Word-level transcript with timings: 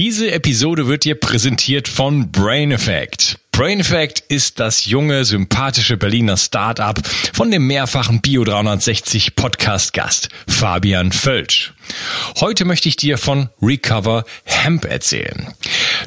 Diese 0.00 0.30
Episode 0.30 0.86
wird 0.86 1.04
dir 1.04 1.14
präsentiert 1.14 1.86
von 1.86 2.32
Brain 2.32 2.72
Effect. 2.72 3.38
Brain 3.52 3.80
Effect 3.80 4.20
ist 4.28 4.58
das 4.58 4.86
junge, 4.86 5.24
sympathische 5.24 5.96
Berliner 5.96 6.36
Start-up 6.38 7.00
von 7.34 7.50
dem 7.50 7.66
mehrfachen 7.66 8.20
Bio 8.22 8.44
360 8.44 9.36
Podcast 9.36 9.92
Gast 9.92 10.28
Fabian 10.48 11.12
Völsch. 11.12 11.74
Heute 12.38 12.64
möchte 12.64 12.88
ich 12.88 12.96
dir 12.96 13.18
von 13.18 13.50
Recover 13.60 14.24
Hemp 14.44 14.84
erzählen. 14.86 15.52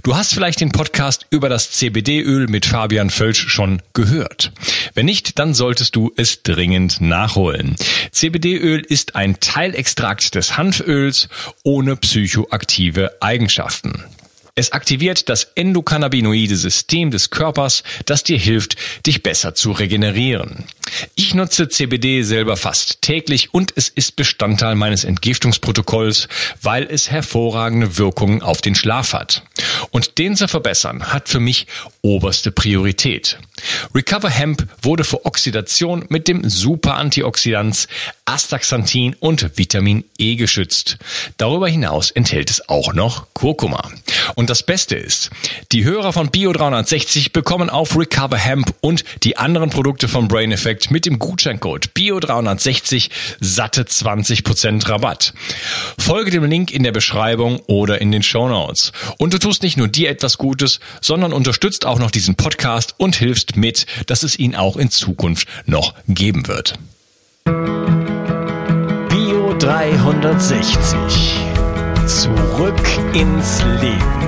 Du 0.02 0.16
hast 0.16 0.34
vielleicht 0.34 0.62
den 0.62 0.72
Podcast 0.72 1.28
über 1.30 1.48
das 1.48 1.72
CBD-Öl 1.72 2.48
mit 2.48 2.66
Fabian 2.66 3.12
Völsch 3.12 3.48
schon 3.50 3.82
gehört. 3.94 4.52
Wenn 4.96 5.06
nicht, 5.06 5.38
dann 5.38 5.54
solltest 5.54 5.96
du 5.96 6.12
es 6.16 6.42
dringend 6.42 7.02
nachholen. 7.02 7.76
CBD-Öl 8.12 8.80
ist 8.80 9.16
ein 9.16 9.40
Teilextrakt 9.40 10.34
des 10.34 10.58
Hanföls 10.58 11.30
ohne 11.64 11.98
psychoaktive 11.98 13.12
Eigenschaften. 13.22 14.04
Es 14.56 14.72
aktiviert 14.72 15.30
das 15.30 15.46
endokannabinoide 15.56 16.56
System 16.56 17.10
des 17.10 17.32
Körpers, 17.32 17.82
das 18.06 18.24
dir 18.24 18.38
hilft, 18.38 18.76
dich 19.04 19.24
besser 19.24 19.56
zu 19.56 19.72
regenerieren. 19.72 20.66
Ich 21.16 21.34
nutze 21.34 21.70
CBD 21.70 22.24
selber 22.24 22.58
fast 22.58 23.02
täglich 23.02 23.54
und 23.54 23.74
es 23.76 23.90
ist 23.90 24.16
Bestandteil 24.16 24.76
meines 24.76 25.04
Entgiftungsprotokolls, 25.04 26.28
weil 26.62 26.84
es 26.84 27.10
hervorragende 27.12 27.98
Wirkungen 27.98 28.42
auf 28.42 28.62
den 28.62 28.76
Schlaf 28.76 29.14
hat. 29.14 29.44
Und 29.92 30.18
den 30.18 30.36
zu 30.36 30.48
verbessern 30.48 31.14
hat 31.14 31.30
für 31.30 31.40
mich 31.40 31.68
oberste 32.02 32.52
Priorität. 32.52 33.38
Recover 33.96 34.30
Hemp 34.30 34.68
wurde 34.82 35.04
vor 35.04 35.26
Oxidation 35.26 36.06
mit 36.10 36.28
dem 36.28 36.50
Super 36.50 36.96
Antioxidans 36.96 37.88
Astaxanthin 38.26 39.16
und 39.20 39.58
Vitamin 39.58 40.04
E 40.18 40.36
geschützt. 40.36 40.98
Darüber 41.38 41.68
hinaus 41.68 42.12
enthält 42.12 42.50
es 42.50 42.68
auch 42.70 42.94
noch 42.94 43.28
Kurkuma. 43.34 43.92
Und 44.36 44.50
das 44.50 44.64
Beste 44.64 44.96
ist, 44.96 45.30
die 45.72 45.84
Hörer 45.84 46.14
von 46.14 46.30
Bio 46.30 46.54
360 46.54 47.34
bekommen 47.34 47.70
auf 47.70 47.98
Recover 47.98 48.38
Hemp 48.38 48.74
und 48.82 49.04
die 49.24 49.38
anderen 49.38 49.70
Produkte 49.70 50.08
von 50.08 50.28
Brain 50.28 50.52
Effect 50.52 50.83
mit 50.92 51.06
dem 51.06 51.20
Gutscheincode 51.20 51.94
Bio 51.94 52.20
360 52.20 53.10
satte 53.40 53.84
20% 53.84 54.90
Rabatt. 54.90 55.34
Folge 55.98 56.32
dem 56.32 56.44
Link 56.46 56.72
in 56.72 56.84
der 56.84 56.92
Beschreibung 56.92 57.60
oder 57.68 58.02
in 58.02 58.12
den 58.12 58.24
Show 58.24 58.48
Notes. 58.48 58.92
Und 59.18 59.34
du 59.34 59.40
tust 59.40 59.64
nicht 59.64 59.78
nur 59.78 59.88
dir 59.88 60.10
etwas 60.10 60.38
Gutes, 60.38 60.80
sondern 61.02 61.34
unterstützt 61.34 61.86
auch 61.86 62.00
noch 62.00 62.12
diesen 62.12 62.36
Podcast 62.36 62.96
und 62.98 63.16
hilfst 63.16 63.56
mit, 63.56 63.86
dass 64.08 64.24
es 64.24 64.38
ihn 64.38 64.56
auch 64.56 64.78
in 64.78 64.90
Zukunft 64.90 65.48
noch 65.66 65.94
geben 66.08 66.48
wird. 66.48 66.80
Bio 69.10 69.56
360. 69.60 70.98
Zurück 72.08 72.82
ins 73.14 73.62
Leben. 73.82 74.24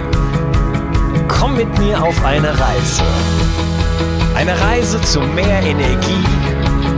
Komm 1.28 1.58
mit 1.58 1.78
mir 1.80 2.02
auf 2.02 2.23
eine 2.23 2.50
Reise. 2.50 3.03
Eine 4.36 4.59
Reise 4.59 5.02
zu 5.02 5.22
mehr 5.22 5.61
Energie 5.61 6.44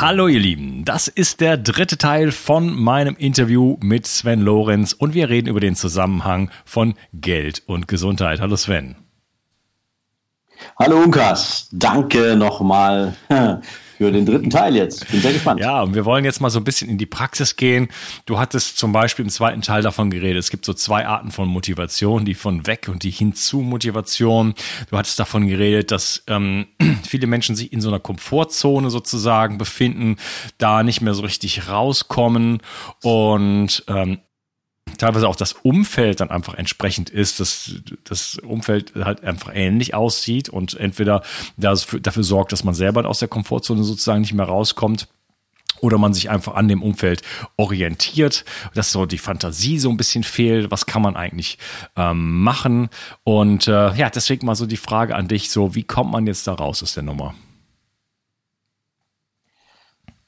Hallo 0.00 0.28
ihr 0.28 0.38
Lieben, 0.38 0.84
das 0.84 1.08
ist 1.08 1.40
der 1.40 1.56
dritte 1.56 1.98
Teil 1.98 2.30
von 2.30 2.72
meinem 2.72 3.16
Interview 3.16 3.76
mit 3.80 4.06
Sven 4.06 4.40
Lorenz 4.40 4.92
und 4.92 5.12
wir 5.12 5.28
reden 5.28 5.48
über 5.48 5.58
den 5.58 5.74
Zusammenhang 5.74 6.52
von 6.64 6.94
Geld 7.12 7.64
und 7.66 7.88
Gesundheit. 7.88 8.40
Hallo 8.40 8.54
Sven. 8.54 8.94
Hallo 10.78 10.98
Unkas, 11.02 11.68
danke 11.72 12.36
nochmal 12.36 13.16
für 13.98 14.12
den 14.12 14.24
dritten 14.24 14.48
Teil 14.48 14.76
jetzt. 14.76 15.10
Bin 15.10 15.20
sehr 15.20 15.32
gespannt. 15.32 15.60
Ja, 15.60 15.82
und 15.82 15.94
wir 15.94 16.04
wollen 16.04 16.24
jetzt 16.24 16.40
mal 16.40 16.50
so 16.50 16.60
ein 16.60 16.64
bisschen 16.64 16.88
in 16.88 16.98
die 16.98 17.06
Praxis 17.06 17.56
gehen. 17.56 17.88
Du 18.26 18.38
hattest 18.38 18.78
zum 18.78 18.92
Beispiel 18.92 19.24
im 19.24 19.30
zweiten 19.30 19.60
Teil 19.60 19.82
davon 19.82 20.10
geredet. 20.10 20.38
Es 20.38 20.50
gibt 20.50 20.64
so 20.64 20.72
zwei 20.72 21.04
Arten 21.06 21.32
von 21.32 21.48
Motivation, 21.48 22.24
die 22.24 22.34
von 22.34 22.66
weg 22.68 22.88
und 22.88 23.02
die 23.02 23.10
hinzu 23.10 23.58
Motivation. 23.58 24.54
Du 24.88 24.96
hattest 24.96 25.18
davon 25.18 25.48
geredet, 25.48 25.90
dass 25.90 26.22
ähm, 26.28 26.68
viele 27.06 27.26
Menschen 27.26 27.56
sich 27.56 27.72
in 27.72 27.80
so 27.80 27.88
einer 27.88 27.98
Komfortzone 27.98 28.88
sozusagen 28.88 29.58
befinden, 29.58 30.16
da 30.58 30.84
nicht 30.84 31.00
mehr 31.00 31.14
so 31.14 31.22
richtig 31.22 31.68
rauskommen 31.68 32.62
und 33.02 33.84
ähm, 33.88 34.18
teilweise 34.96 35.28
auch 35.28 35.36
das 35.36 35.52
Umfeld 35.52 36.20
dann 36.20 36.30
einfach 36.30 36.54
entsprechend 36.54 37.10
ist, 37.10 37.40
dass 37.40 37.72
das 38.04 38.36
Umfeld 38.36 38.92
halt 38.94 39.22
einfach 39.24 39.52
ähnlich 39.54 39.94
aussieht 39.94 40.48
und 40.48 40.74
entweder 40.74 41.22
dafür 41.56 42.24
sorgt, 42.24 42.52
dass 42.52 42.64
man 42.64 42.74
selber 42.74 43.06
aus 43.06 43.18
der 43.18 43.28
Komfortzone 43.28 43.84
sozusagen 43.84 44.22
nicht 44.22 44.32
mehr 44.32 44.46
rauskommt 44.46 45.08
oder 45.80 45.98
man 45.98 46.14
sich 46.14 46.30
einfach 46.30 46.54
an 46.54 46.68
dem 46.68 46.82
Umfeld 46.82 47.22
orientiert, 47.56 48.44
dass 48.74 48.92
so 48.92 49.06
die 49.06 49.18
Fantasie 49.18 49.78
so 49.78 49.90
ein 49.90 49.96
bisschen 49.96 50.24
fehlt, 50.24 50.70
was 50.70 50.86
kann 50.86 51.02
man 51.02 51.16
eigentlich 51.16 51.58
ähm, 51.96 52.42
machen 52.42 52.88
und 53.24 53.68
äh, 53.68 53.94
ja, 53.94 54.10
deswegen 54.10 54.46
mal 54.46 54.56
so 54.56 54.66
die 54.66 54.76
Frage 54.76 55.14
an 55.14 55.28
dich, 55.28 55.50
so 55.50 55.74
wie 55.74 55.84
kommt 55.84 56.10
man 56.10 56.26
jetzt 56.26 56.46
da 56.46 56.54
raus 56.54 56.82
aus 56.82 56.94
der 56.94 57.02
Nummer? 57.02 57.34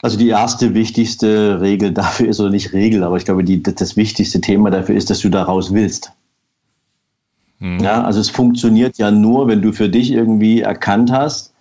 Also 0.01 0.17
die 0.17 0.29
erste 0.29 0.73
wichtigste 0.73 1.61
Regel 1.61 1.91
dafür 1.91 2.27
ist, 2.27 2.39
oder 2.39 2.49
nicht 2.49 2.73
Regel, 2.73 3.03
aber 3.03 3.17
ich 3.17 3.25
glaube, 3.25 3.43
die, 3.43 3.61
das 3.61 3.95
wichtigste 3.95 4.41
Thema 4.41 4.71
dafür 4.71 4.95
ist, 4.95 5.09
dass 5.09 5.19
du 5.19 5.29
daraus 5.29 5.73
willst. 5.73 6.11
Mhm. 7.59 7.79
Ja, 7.79 8.03
also 8.03 8.19
es 8.19 8.29
funktioniert 8.29 8.97
ja 8.97 9.11
nur, 9.11 9.47
wenn 9.47 9.61
du 9.61 9.71
für 9.71 9.89
dich 9.89 10.11
irgendwie 10.11 10.61
erkannt 10.61 11.11
hast, 11.11 11.53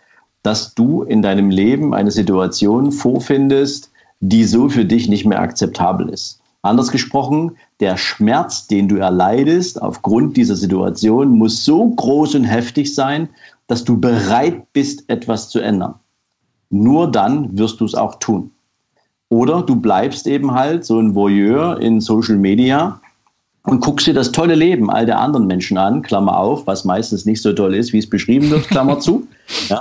dass 0.42 0.74
du 0.74 1.02
in 1.02 1.20
deinem 1.20 1.50
Leben 1.50 1.92
eine 1.92 2.10
Situation 2.10 2.92
vorfindest, 2.92 3.90
die 4.20 4.44
so 4.44 4.70
für 4.70 4.86
dich 4.86 5.08
nicht 5.08 5.26
mehr 5.26 5.40
akzeptabel 5.40 6.08
ist. 6.08 6.40
Anders 6.62 6.90
gesprochen, 6.90 7.52
der 7.80 7.96
Schmerz, 7.96 8.66
den 8.66 8.88
du 8.88 8.96
erleidest 8.96 9.80
aufgrund 9.80 10.36
dieser 10.36 10.56
Situation, 10.56 11.30
muss 11.30 11.64
so 11.64 11.88
groß 11.88 12.34
und 12.34 12.44
heftig 12.44 12.94
sein, 12.94 13.28
dass 13.66 13.84
du 13.84 13.98
bereit 13.98 14.72
bist, 14.72 15.08
etwas 15.08 15.48
zu 15.48 15.60
ändern. 15.60 15.94
Nur 16.70 17.10
dann 17.10 17.58
wirst 17.58 17.80
du 17.80 17.84
es 17.84 17.94
auch 17.94 18.16
tun. 18.16 18.50
Oder 19.28 19.62
du 19.62 19.76
bleibst 19.76 20.26
eben 20.26 20.52
halt 20.52 20.84
so 20.84 20.98
ein 20.98 21.14
Voyeur 21.14 21.80
in 21.80 22.00
Social 22.00 22.36
Media 22.36 23.00
und 23.64 23.80
guckst 23.80 24.06
dir 24.06 24.14
das 24.14 24.32
tolle 24.32 24.54
Leben 24.54 24.90
all 24.90 25.06
der 25.06 25.18
anderen 25.18 25.46
Menschen 25.46 25.78
an, 25.78 26.02
Klammer 26.02 26.36
auf, 26.36 26.66
was 26.66 26.84
meistens 26.84 27.26
nicht 27.26 27.42
so 27.42 27.52
toll 27.52 27.74
ist, 27.74 27.92
wie 27.92 27.98
es 27.98 28.08
beschrieben 28.08 28.50
wird, 28.50 28.68
Klammer 28.68 29.00
zu. 29.00 29.26
Ja. 29.68 29.80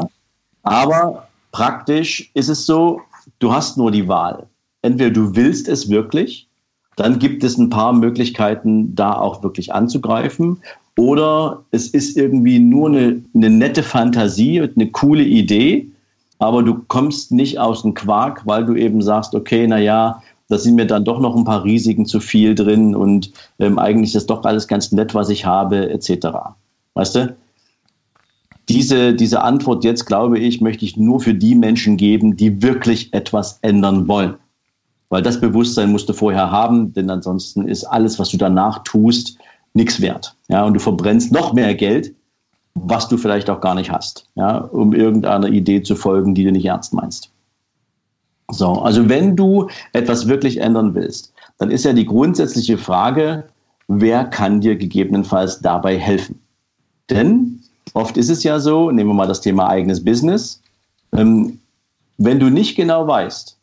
Aber 0.63 1.27
praktisch 1.51 2.31
ist 2.33 2.49
es 2.49 2.65
so, 2.65 3.01
du 3.37 3.53
hast 3.53 3.77
nur 3.77 3.91
die 3.91 4.07
Wahl. 4.07 4.47
Entweder 4.81 5.11
du 5.11 5.35
willst 5.35 5.67
es 5.67 5.89
wirklich, 5.89 6.47
dann 6.95 7.19
gibt 7.19 7.43
es 7.43 7.57
ein 7.57 7.69
paar 7.69 7.93
Möglichkeiten, 7.93 8.93
da 8.95 9.13
auch 9.13 9.41
wirklich 9.43 9.73
anzugreifen. 9.73 10.57
Oder 10.97 11.63
es 11.71 11.87
ist 11.87 12.17
irgendwie 12.17 12.59
nur 12.59 12.89
eine, 12.89 13.23
eine 13.33 13.49
nette 13.49 13.83
Fantasie 13.83 14.59
und 14.59 14.75
eine 14.75 14.91
coole 14.91 15.23
Idee, 15.23 15.89
aber 16.39 16.63
du 16.63 16.75
kommst 16.87 17.31
nicht 17.31 17.59
aus 17.59 17.83
dem 17.83 17.93
Quark, 17.93 18.41
weil 18.45 18.65
du 18.65 18.75
eben 18.75 19.01
sagst, 19.01 19.35
okay, 19.35 19.67
naja, 19.67 20.21
da 20.47 20.57
sind 20.57 20.75
mir 20.75 20.87
dann 20.87 21.05
doch 21.05 21.19
noch 21.19 21.35
ein 21.35 21.43
paar 21.43 21.63
Risiken 21.63 22.05
zu 22.05 22.19
viel 22.19 22.55
drin 22.55 22.95
und 22.95 23.31
ähm, 23.59 23.77
eigentlich 23.77 24.15
ist 24.15 24.29
doch 24.29 24.43
alles 24.43 24.67
ganz 24.67 24.91
nett, 24.91 25.13
was 25.13 25.29
ich 25.29 25.45
habe, 25.45 25.89
etc. 25.91 26.27
Weißt 26.95 27.15
du? 27.15 27.35
Diese, 28.67 29.13
diese 29.13 29.41
Antwort 29.41 29.83
jetzt, 29.83 30.05
glaube 30.05 30.39
ich, 30.39 30.61
möchte 30.61 30.85
ich 30.85 30.95
nur 30.95 31.19
für 31.19 31.33
die 31.33 31.55
Menschen 31.55 31.97
geben, 31.97 32.37
die 32.37 32.61
wirklich 32.61 33.13
etwas 33.13 33.59
ändern 33.61 34.07
wollen. 34.07 34.35
Weil 35.09 35.23
das 35.23 35.41
Bewusstsein 35.41 35.91
musst 35.91 36.07
du 36.07 36.13
vorher 36.13 36.51
haben, 36.51 36.93
denn 36.93 37.09
ansonsten 37.09 37.67
ist 37.67 37.83
alles, 37.83 38.19
was 38.19 38.29
du 38.29 38.37
danach 38.37 38.83
tust, 38.83 39.37
nichts 39.73 40.01
wert. 40.01 40.35
Ja, 40.49 40.65
und 40.65 40.75
du 40.75 40.79
verbrennst 40.79 41.31
noch 41.31 41.53
mehr 41.53 41.73
Geld, 41.73 42.13
was 42.85 43.07
du 43.07 43.17
vielleicht 43.17 43.49
auch 43.49 43.61
gar 43.61 43.75
nicht 43.75 43.91
hast, 43.91 44.27
ja, 44.35 44.57
um 44.57 44.93
irgendeiner 44.93 45.47
Idee 45.47 45.81
zu 45.81 45.95
folgen, 45.95 46.35
die 46.35 46.43
du 46.43 46.51
nicht 46.51 46.65
ernst 46.65 46.93
meinst. 46.93 47.31
So, 48.51 48.73
also 48.81 49.07
wenn 49.09 49.35
du 49.35 49.69
etwas 49.93 50.27
wirklich 50.27 50.57
ändern 50.57 50.95
willst, 50.95 51.33
dann 51.57 51.71
ist 51.71 51.85
ja 51.85 51.93
die 51.93 52.05
grundsätzliche 52.05 52.77
Frage, 52.77 53.45
wer 53.87 54.25
kann 54.25 54.61
dir 54.61 54.75
gegebenenfalls 54.75 55.59
dabei 55.59 55.97
helfen? 55.97 56.39
Denn 57.09 57.59
oft 57.93 58.17
ist 58.17 58.29
es 58.29 58.43
ja 58.43 58.59
so, 58.59 58.91
nehmen 58.91 59.09
wir 59.09 59.15
mal 59.15 59.27
das 59.27 59.41
Thema 59.41 59.67
eigenes 59.67 60.03
Business, 60.03 60.61
ähm, 61.13 61.59
wenn 62.17 62.39
du 62.39 62.49
nicht 62.49 62.75
genau 62.75 63.07
weißt, 63.07 63.57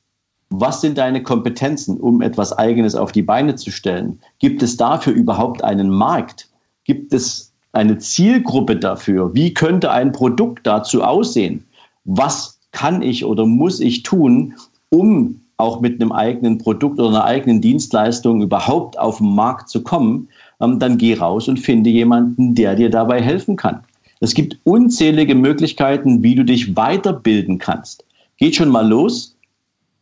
was 0.50 0.80
sind 0.80 0.98
deine 0.98 1.22
Kompetenzen, 1.22 1.98
um 1.98 2.22
etwas 2.22 2.52
Eigenes 2.52 2.94
auf 2.94 3.12
die 3.12 3.22
Beine 3.22 3.56
zu 3.56 3.70
stellen? 3.70 4.20
Gibt 4.38 4.62
es 4.62 4.76
dafür 4.76 5.12
überhaupt 5.12 5.64
einen 5.64 5.90
Markt? 5.90 6.48
Gibt 6.84 7.12
es 7.12 7.45
eine 7.76 7.98
Zielgruppe 7.98 8.76
dafür? 8.76 9.34
Wie 9.34 9.54
könnte 9.54 9.90
ein 9.90 10.12
Produkt 10.12 10.66
dazu 10.66 11.02
aussehen? 11.02 11.64
Was 12.04 12.58
kann 12.72 13.02
ich 13.02 13.24
oder 13.24 13.46
muss 13.46 13.80
ich 13.80 14.02
tun, 14.02 14.54
um 14.90 15.40
auch 15.58 15.80
mit 15.80 16.00
einem 16.00 16.12
eigenen 16.12 16.58
Produkt 16.58 16.98
oder 16.98 17.08
einer 17.08 17.24
eigenen 17.24 17.60
Dienstleistung 17.60 18.42
überhaupt 18.42 18.98
auf 18.98 19.18
den 19.18 19.34
Markt 19.34 19.68
zu 19.68 19.82
kommen, 19.82 20.28
ähm, 20.60 20.78
dann 20.78 20.98
geh 20.98 21.14
raus 21.14 21.48
und 21.48 21.58
finde 21.58 21.90
jemanden, 21.90 22.54
der 22.54 22.74
dir 22.74 22.90
dabei 22.90 23.22
helfen 23.22 23.56
kann. 23.56 23.80
Es 24.20 24.34
gibt 24.34 24.58
unzählige 24.64 25.34
Möglichkeiten, 25.34 26.22
wie 26.22 26.34
du 26.34 26.44
dich 26.44 26.76
weiterbilden 26.76 27.58
kannst. 27.58 28.04
Geht 28.38 28.56
schon 28.56 28.68
mal 28.68 28.86
los, 28.86 29.36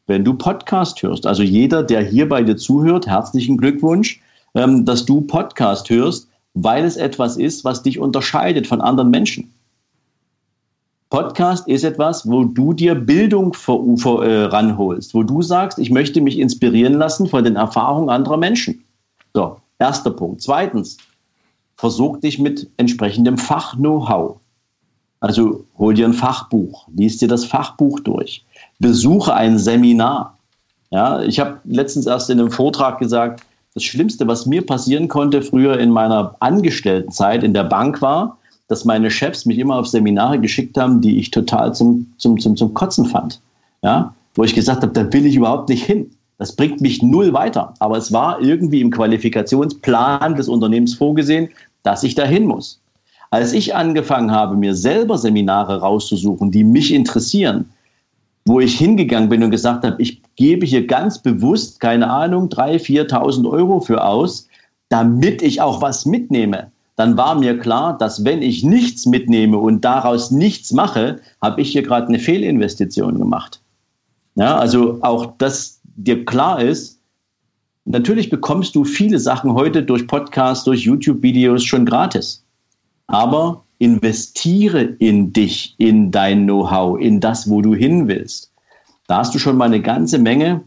wenn 0.07 0.25
du 0.25 0.35
Podcast 0.35 1.03
hörst. 1.03 1.27
Also 1.27 1.43
jeder, 1.43 1.83
der 1.83 2.03
hier 2.03 2.29
bei 2.29 2.43
dir 2.43 2.57
zuhört, 2.57 3.07
herzlichen 3.07 3.57
Glückwunsch, 3.57 4.21
ähm, 4.55 4.85
dass 4.85 5.05
du 5.05 5.21
Podcast 5.21 5.89
hörst, 5.91 6.29
weil 6.55 6.85
es 6.85 6.97
etwas 6.97 7.37
ist, 7.37 7.65
was 7.65 7.83
dich 7.83 7.99
unterscheidet 7.99 8.67
von 8.67 8.81
anderen 8.81 9.11
Menschen. 9.11 9.53
Podcast 11.11 11.69
ist 11.69 11.85
etwas, 11.85 12.29
wo 12.29 12.45
du 12.45 12.73
dir 12.73 12.95
Bildung 12.95 13.53
vor, 13.53 13.97
vor, 13.99 14.25
äh, 14.25 14.45
ranholst, 14.45 15.15
wo 15.15 15.23
du 15.23 15.43
sagst, 15.43 15.79
ich 15.79 15.91
möchte 15.91 16.21
mich 16.21 16.39
inspirieren 16.39 16.95
lassen 16.95 17.29
von 17.29 17.45
den 17.45 17.57
Erfahrungen 17.57 18.09
anderer 18.09 18.37
Menschen. 18.37 18.83
So, 19.33 19.59
erster 19.79 20.11
Punkt. 20.11 20.43
Zweitens, 20.43 20.97
versorg 21.77 22.21
dich 22.21 22.39
mit 22.39 22.69
entsprechendem 22.79 23.39
Fach-Know-how. 23.39 24.39
Also 25.21 25.65
hol 25.79 25.95
dir 25.95 26.07
ein 26.07 26.15
Fachbuch, 26.15 26.89
liest 26.95 27.21
dir 27.23 27.29
das 27.29 27.45
Fachbuch 27.45 28.01
durch, 28.01 28.45
besuche 28.79 29.33
ein 29.35 29.59
Seminar. 29.59 30.37
Ja, 30.91 31.23
ich 31.23 31.41
habe 31.41 31.61
letztens 31.65 32.07
erst 32.07 32.29
in 32.29 32.41
einem 32.41 32.51
Vortrag 32.51 32.99
gesagt, 32.99 33.45
das 33.75 33.83
Schlimmste, 33.83 34.27
was 34.29 34.47
mir 34.47 34.65
passieren 34.65 35.09
konnte 35.09 35.43
früher 35.43 35.79
in 35.79 35.91
meiner 35.91 36.37
Angestelltenzeit 36.41 37.43
in 37.43 37.55
der 37.55 37.65
Bank 37.65 38.01
war, 38.01 38.39
dass 38.69 38.85
meine 38.85 39.11
Chefs 39.11 39.47
mich 39.47 39.59
immer 39.59 39.77
auf 39.77 39.89
Seminare 39.89 40.39
geschickt 40.39 40.79
haben, 40.79 41.01
die 41.01 41.19
ich 41.19 41.31
total 41.31 41.75
zum, 41.75 42.07
zum, 42.17 42.39
zum, 42.39 42.57
zum 42.57 42.73
Kotzen 42.73 43.07
fand. 43.07 43.41
Ja, 43.83 44.15
wo 44.35 44.45
ich 44.45 44.55
gesagt 44.55 44.83
habe, 44.83 44.93
da 44.93 45.13
will 45.13 45.27
ich 45.27 45.37
überhaupt 45.37 45.69
nicht 45.69 45.85
hin. 45.85 46.11
Das 46.39 46.57
bringt 46.57 46.81
mich 46.81 47.03
null 47.03 47.33
weiter. 47.33 47.75
Aber 47.81 47.99
es 47.99 48.13
war 48.13 48.41
irgendwie 48.41 48.81
im 48.81 48.91
Qualifikationsplan 48.91 50.37
des 50.37 50.49
Unternehmens 50.49 50.95
vorgesehen, 50.95 51.49
dass 51.83 52.03
ich 52.03 52.15
dahin 52.15 52.47
muss. 52.47 52.81
Als 53.31 53.53
ich 53.53 53.75
angefangen 53.75 54.31
habe, 54.31 54.57
mir 54.57 54.75
selber 54.75 55.19
Seminare 55.19 55.81
rauszusuchen, 55.81 56.51
die 56.51 56.65
mich 56.65 56.95
interessieren, 56.95 57.69
wo 58.45 58.61
ich 58.61 58.79
hingegangen 58.79 59.29
bin 59.29 59.43
und 59.43 59.51
gesagt 59.51 59.85
habe, 59.85 60.01
ich 60.01 60.23
gebe 60.37 60.67
hier 60.67 60.87
ganz 60.87 61.19
bewusst, 61.19 61.81
keine 61.81 62.11
Ahnung, 62.11 62.49
3.000, 62.49 63.09
4.000 63.09 63.51
Euro 63.51 63.81
für 63.81 64.05
aus, 64.05 64.49
damit 64.91 65.43
ich 65.43 65.61
auch 65.61 65.81
was 65.81 66.05
mitnehme, 66.05 66.71
dann 66.97 67.17
war 67.17 67.35
mir 67.35 67.59
klar, 67.59 67.99
dass 67.99 68.25
wenn 68.25 68.43
ich 68.43 68.63
nichts 68.63 69.07
mitnehme 69.07 69.59
und 69.59 69.85
daraus 69.85 70.31
nichts 70.31 70.73
mache, 70.73 71.21
habe 71.43 71.61
ich 71.61 71.73
hier 71.73 71.83
gerade 71.83 72.09
eine 72.09 72.19
Fehlinvestition 72.19 73.19
gemacht. 73.19 73.61
Ja, 74.37 74.57
also 74.57 74.99
auch, 75.01 75.37
dass 75.39 75.81
dir 75.97 76.25
klar 76.25 76.61
ist, 76.61 77.01
natürlich 77.85 78.31
bekommst 78.31 78.75
du 78.75 78.85
viele 78.85 79.19
Sachen 79.19 79.55
heute 79.55 79.83
durch 79.83 80.07
Podcasts, 80.07 80.65
durch 80.65 80.83
YouTube-Videos 80.83 81.65
schon 81.65 81.87
gratis. 81.87 82.45
Aber 83.07 83.64
investiere 83.85 84.81
in 84.99 85.33
dich, 85.35 85.75
in 85.77 86.11
dein 86.11 86.45
Know-how, 86.45 86.99
in 86.99 87.21
das, 87.21 87.51
wo 87.51 87.61
du 87.61 87.75
hin 87.75 88.09
willst. 88.09 88.51
Da 89.07 89.19
hast 89.19 89.35
du 89.35 89.39
schon 89.39 89.59
mal 89.59 89.67
eine 89.67 89.83
ganze 89.83 90.19
Menge, 90.19 90.63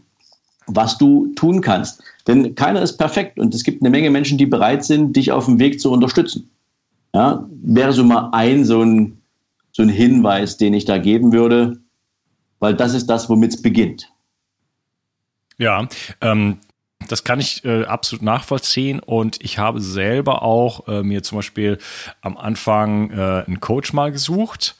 was 0.68 0.98
du 0.98 1.26
tun 1.34 1.60
kannst. 1.60 2.00
Denn 2.28 2.54
keiner 2.54 2.80
ist 2.80 2.96
perfekt 2.96 3.40
und 3.40 3.54
es 3.54 3.64
gibt 3.64 3.82
eine 3.82 3.90
Menge 3.90 4.10
Menschen, 4.10 4.38
die 4.38 4.46
bereit 4.46 4.84
sind, 4.84 5.16
dich 5.16 5.32
auf 5.32 5.46
dem 5.46 5.58
Weg 5.58 5.80
zu 5.80 5.90
unterstützen. 5.90 6.48
Ja, 7.12 7.44
wäre 7.50 7.92
so 7.92 8.04
mal 8.04 8.28
ein 8.32 8.64
so, 8.64 8.82
ein 8.82 9.18
so 9.72 9.82
ein 9.82 9.88
Hinweis, 9.88 10.56
den 10.56 10.74
ich 10.74 10.84
da 10.84 10.98
geben 10.98 11.32
würde, 11.32 11.78
weil 12.60 12.74
das 12.74 12.94
ist 12.94 13.06
das, 13.06 13.28
womit 13.28 13.54
es 13.54 13.62
beginnt. 13.62 14.12
Ja, 15.56 15.88
ähm, 16.20 16.58
das 17.06 17.24
kann 17.24 17.40
ich 17.40 17.64
äh, 17.64 17.84
absolut 17.84 18.22
nachvollziehen 18.22 19.00
und 19.00 19.42
ich 19.42 19.58
habe 19.58 19.80
selber 19.80 20.42
auch 20.42 20.88
äh, 20.88 21.02
mir 21.02 21.22
zum 21.22 21.38
Beispiel 21.38 21.78
am 22.20 22.36
Anfang 22.36 23.10
äh, 23.10 23.44
einen 23.46 23.60
Coach 23.60 23.92
mal 23.92 24.10
gesucht 24.10 24.74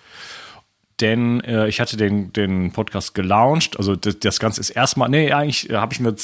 denn 1.01 1.41
äh, 1.41 1.69
ich 1.69 1.81
hatte 1.81 1.97
den, 1.97 2.33
den 2.33 2.73
Podcast 2.73 3.15
gelauncht. 3.15 3.79
Also 3.79 3.97
das, 3.97 4.19
das 4.19 4.41
Ganze 4.41 4.61
ist 4.61 4.71
erstmal, 4.71 5.09
nee, 5.09 5.33
eigentlich 5.33 5.69
habe 5.73 5.93
ich 5.93 6.01
mir 6.01 6.15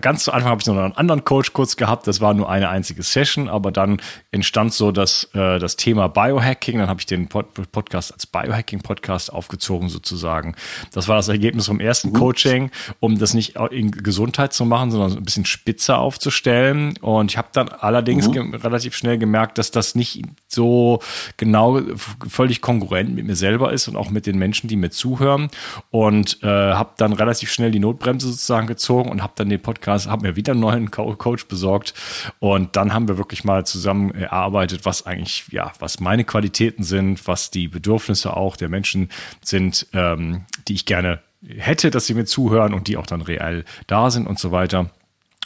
ganz 0.00 0.24
zu 0.24 0.32
Anfang 0.32 0.50
habe 0.50 0.60
ich 0.60 0.66
noch 0.66 0.76
einen 0.76 0.96
anderen 0.96 1.24
Coach 1.24 1.52
kurz 1.52 1.76
gehabt. 1.76 2.06
Das 2.06 2.20
war 2.20 2.34
nur 2.34 2.50
eine 2.50 2.68
einzige 2.68 3.02
Session, 3.02 3.48
aber 3.48 3.70
dann 3.70 4.00
entstand 4.32 4.72
so 4.72 4.92
das, 4.92 5.28
äh, 5.34 5.58
das 5.58 5.76
Thema 5.76 6.08
Biohacking. 6.08 6.78
Dann 6.78 6.88
habe 6.88 7.00
ich 7.00 7.06
den 7.06 7.28
Pod 7.28 7.46
Podcast 7.70 8.12
als 8.12 8.26
Biohacking-Podcast 8.26 9.32
aufgezogen 9.32 9.88
sozusagen. 9.88 10.56
Das 10.92 11.08
war 11.08 11.16
das 11.16 11.28
Ergebnis 11.28 11.66
vom 11.66 11.80
ersten 11.80 12.08
mhm. 12.08 12.14
Coaching, 12.14 12.70
um 13.00 13.18
das 13.18 13.34
nicht 13.34 13.56
in 13.70 13.90
Gesundheit 13.90 14.52
zu 14.52 14.64
machen, 14.64 14.90
sondern 14.90 15.16
ein 15.16 15.24
bisschen 15.24 15.46
spitzer 15.46 15.98
aufzustellen. 15.98 16.96
Und 16.98 17.30
ich 17.30 17.38
habe 17.38 17.48
dann 17.52 17.68
allerdings 17.68 18.28
mhm. 18.28 18.54
relativ 18.54 18.96
schnell 18.96 19.18
gemerkt, 19.18 19.58
dass 19.58 19.70
das 19.70 19.94
nicht 19.94 20.22
so 20.54 21.00
genau 21.36 21.80
völlig 22.28 22.60
kongruent 22.60 23.14
mit 23.14 23.26
mir 23.26 23.36
selber 23.36 23.72
ist 23.72 23.88
und 23.88 23.96
auch 23.96 24.10
mit 24.10 24.26
den 24.26 24.38
Menschen, 24.38 24.68
die 24.68 24.76
mir 24.76 24.90
zuhören. 24.90 25.48
Und 25.90 26.42
äh, 26.42 26.46
habe 26.46 26.90
dann 26.96 27.12
relativ 27.12 27.52
schnell 27.52 27.70
die 27.70 27.78
Notbremse 27.78 28.28
sozusagen 28.28 28.66
gezogen 28.66 29.10
und 29.10 29.22
habe 29.22 29.34
dann 29.36 29.48
den 29.48 29.60
Podcast, 29.60 30.08
habe 30.08 30.28
mir 30.28 30.36
wieder 30.36 30.52
einen 30.52 30.60
neuen 30.60 30.90
Co 30.90 31.14
Coach 31.14 31.46
besorgt. 31.46 31.94
Und 32.38 32.76
dann 32.76 32.92
haben 32.92 33.08
wir 33.08 33.18
wirklich 33.18 33.44
mal 33.44 33.66
zusammen 33.66 34.12
erarbeitet, 34.12 34.84
was 34.84 35.06
eigentlich, 35.06 35.44
ja, 35.50 35.72
was 35.78 36.00
meine 36.00 36.24
Qualitäten 36.24 36.82
sind, 36.82 37.26
was 37.26 37.50
die 37.50 37.68
Bedürfnisse 37.68 38.36
auch 38.36 38.56
der 38.56 38.68
Menschen 38.68 39.10
sind, 39.42 39.86
ähm, 39.92 40.44
die 40.68 40.74
ich 40.74 40.86
gerne 40.86 41.20
hätte, 41.46 41.90
dass 41.90 42.06
sie 42.06 42.14
mir 42.14 42.24
zuhören 42.24 42.74
und 42.74 42.88
die 42.88 42.96
auch 42.96 43.06
dann 43.06 43.20
reell 43.20 43.64
da 43.86 44.10
sind 44.10 44.26
und 44.26 44.38
so 44.38 44.50
weiter. 44.52 44.90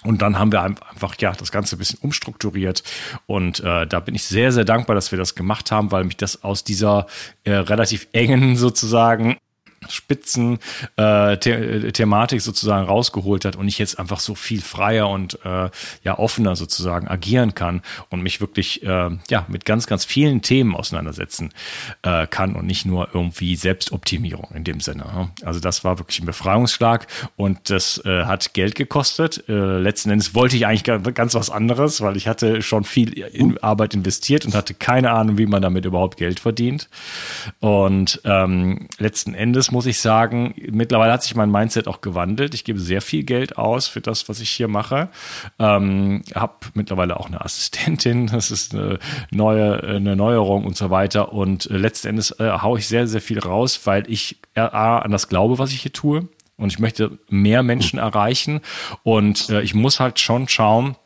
Und 0.05 0.23
dann 0.23 0.39
haben 0.39 0.53
wir 0.53 0.63
einfach 0.63 1.17
ja 1.19 1.33
das 1.33 1.51
Ganze 1.51 1.77
ein 1.77 1.79
bisschen 1.79 1.99
umstrukturiert. 2.01 2.83
Und 3.27 3.61
äh, 3.61 3.87
da 3.87 4.01
bin 4.01 4.15
ich 4.15 4.25
sehr 4.25 4.53
sehr 4.53 4.65
dankbar, 4.65 4.95
dass 4.95 5.11
wir 5.11 5.19
das 5.19 5.35
gemacht 5.35 5.71
haben, 5.73 5.91
weil 5.91 6.05
mich 6.05 6.17
das 6.17 6.45
aus 6.45 6.65
dieser 6.65 7.07
äh, 7.45 7.53
relativ 7.53 8.07
engen 8.13 8.57
sozusagen 8.57 9.37
Spitzen 9.89 10.59
äh, 10.97 11.37
The 11.43 11.93
Thematik 11.93 12.41
sozusagen 12.41 12.87
rausgeholt 12.87 13.45
hat 13.45 13.57
und 13.57 13.69
ich 13.69 13.79
jetzt 13.79 13.99
einfach 13.99 14.21
so 14.21 14.35
viel 14.35 14.61
freier 14.61 15.09
und 15.09 15.39
äh, 15.45 15.71
ja 16.05 16.19
offener 16.19 16.57
sozusagen 16.57 17.09
agieren 17.09 17.55
kann 17.55 17.83
und 18.11 18.23
mich 18.23 18.41
wirklich 18.41 18.83
äh, 18.83 19.11
ja 19.31 19.47
mit 19.49 19.65
ganz 19.65 19.87
ganz 19.87 20.05
vielen 20.05 20.43
Themen 20.43 20.75
auseinandersetzen 20.75 21.51
äh, 22.03 22.27
kann 22.27 22.55
und 22.55 22.67
nicht 22.67 22.87
nur 22.87 23.09
irgendwie 23.13 23.57
Selbstoptimierung 23.57 24.51
in 24.55 24.65
dem 24.65 24.81
Sinne. 24.81 25.05
Ne? 25.05 25.31
Also 25.43 25.61
das 25.61 25.85
war 25.85 25.99
wirklich 25.99 26.21
ein 26.21 26.27
Befreiungsschlag 26.27 27.07
und 27.37 27.71
das 27.71 28.03
äh, 28.05 28.25
hat 28.25 28.55
Geld 28.55 28.75
gekostet. 28.75 29.45
Äh, 29.49 29.79
letzten 29.79 30.11
Endes 30.11 30.35
wollte 30.35 30.57
ich 30.57 30.67
eigentlich 30.67 30.85
ganz 31.15 31.35
was 31.35 31.51
anderes, 31.51 32.01
weil 32.01 32.17
ich 32.17 32.29
hatte 32.29 32.63
schon 32.63 32.85
viel 32.85 33.13
in 33.13 33.59
Arbeit 33.59 33.95
investiert 33.95 34.45
und 34.45 34.55
hatte 34.55 34.75
keine 34.75 35.11
Ahnung, 35.11 35.39
wie 35.39 35.47
man 35.47 35.63
damit 35.63 35.85
überhaupt 35.85 36.17
Geld 36.17 36.41
verdient. 36.41 36.89
Und 37.61 38.21
ähm, 38.25 38.89
letzten 38.99 39.35
Endes 39.35 39.71
muss 39.71 39.78
muss 39.79 39.87
ich 39.87 40.01
sagen, 40.01 40.57
mittlerweile 40.73 41.13
hat 41.13 41.23
sich 41.23 41.37
mein 41.37 41.53
Mindset 41.53 41.87
auch 41.87 42.01
gewandelt. 42.01 42.53
Ich 42.53 42.65
gebe 42.65 42.81
sehr 42.81 43.01
viel 43.01 43.23
Geld 43.23 43.59
aus 43.59 43.87
für 43.87 44.01
das, 44.01 44.29
was 44.29 44.41
ich 44.41 44.51
hier 44.51 44.67
mache. 44.67 45.09
Ähm, 45.61 46.25
habe 46.35 46.55
mittlerweile 46.75 47.21
auch 47.21 47.27
eine 47.27 47.45
Assistentin. 47.45 48.27
Das 48.27 48.51
ist 48.51 48.75
eine 48.75 48.99
neue 49.31 49.81
eine 49.85 50.17
Neuerung 50.17 50.65
und 50.65 50.77
so 50.77 50.91
weiter. 50.91 51.33
Und 51.33 51.71
äh, 51.71 51.77
letzten 51.77 52.09
Endes 52.09 52.33
äh, 52.41 52.59
haue 52.61 52.81
ich 52.81 52.89
sehr, 52.89 53.07
sehr 53.07 53.21
viel 53.21 53.39
raus, 53.39 53.83
weil 53.85 54.11
ich 54.11 54.41
äh, 54.55 54.63
A, 54.63 54.99
an 54.99 55.13
das 55.13 55.29
glaube, 55.29 55.61
was 55.61 55.71
ich 55.71 55.83
hier 55.83 55.93
tue. 55.93 56.27
Und 56.57 56.73
ich 56.73 56.81
möchte 56.81 57.17
mehr 57.29 57.63
Menschen 57.63 58.01
erreichen. 58.01 58.63
Und 59.05 59.49
äh, 59.49 59.63
ich 59.63 59.75
muss 59.75 60.01
halt 60.01 60.19
schon 60.19 60.49
schauen, 60.49 60.97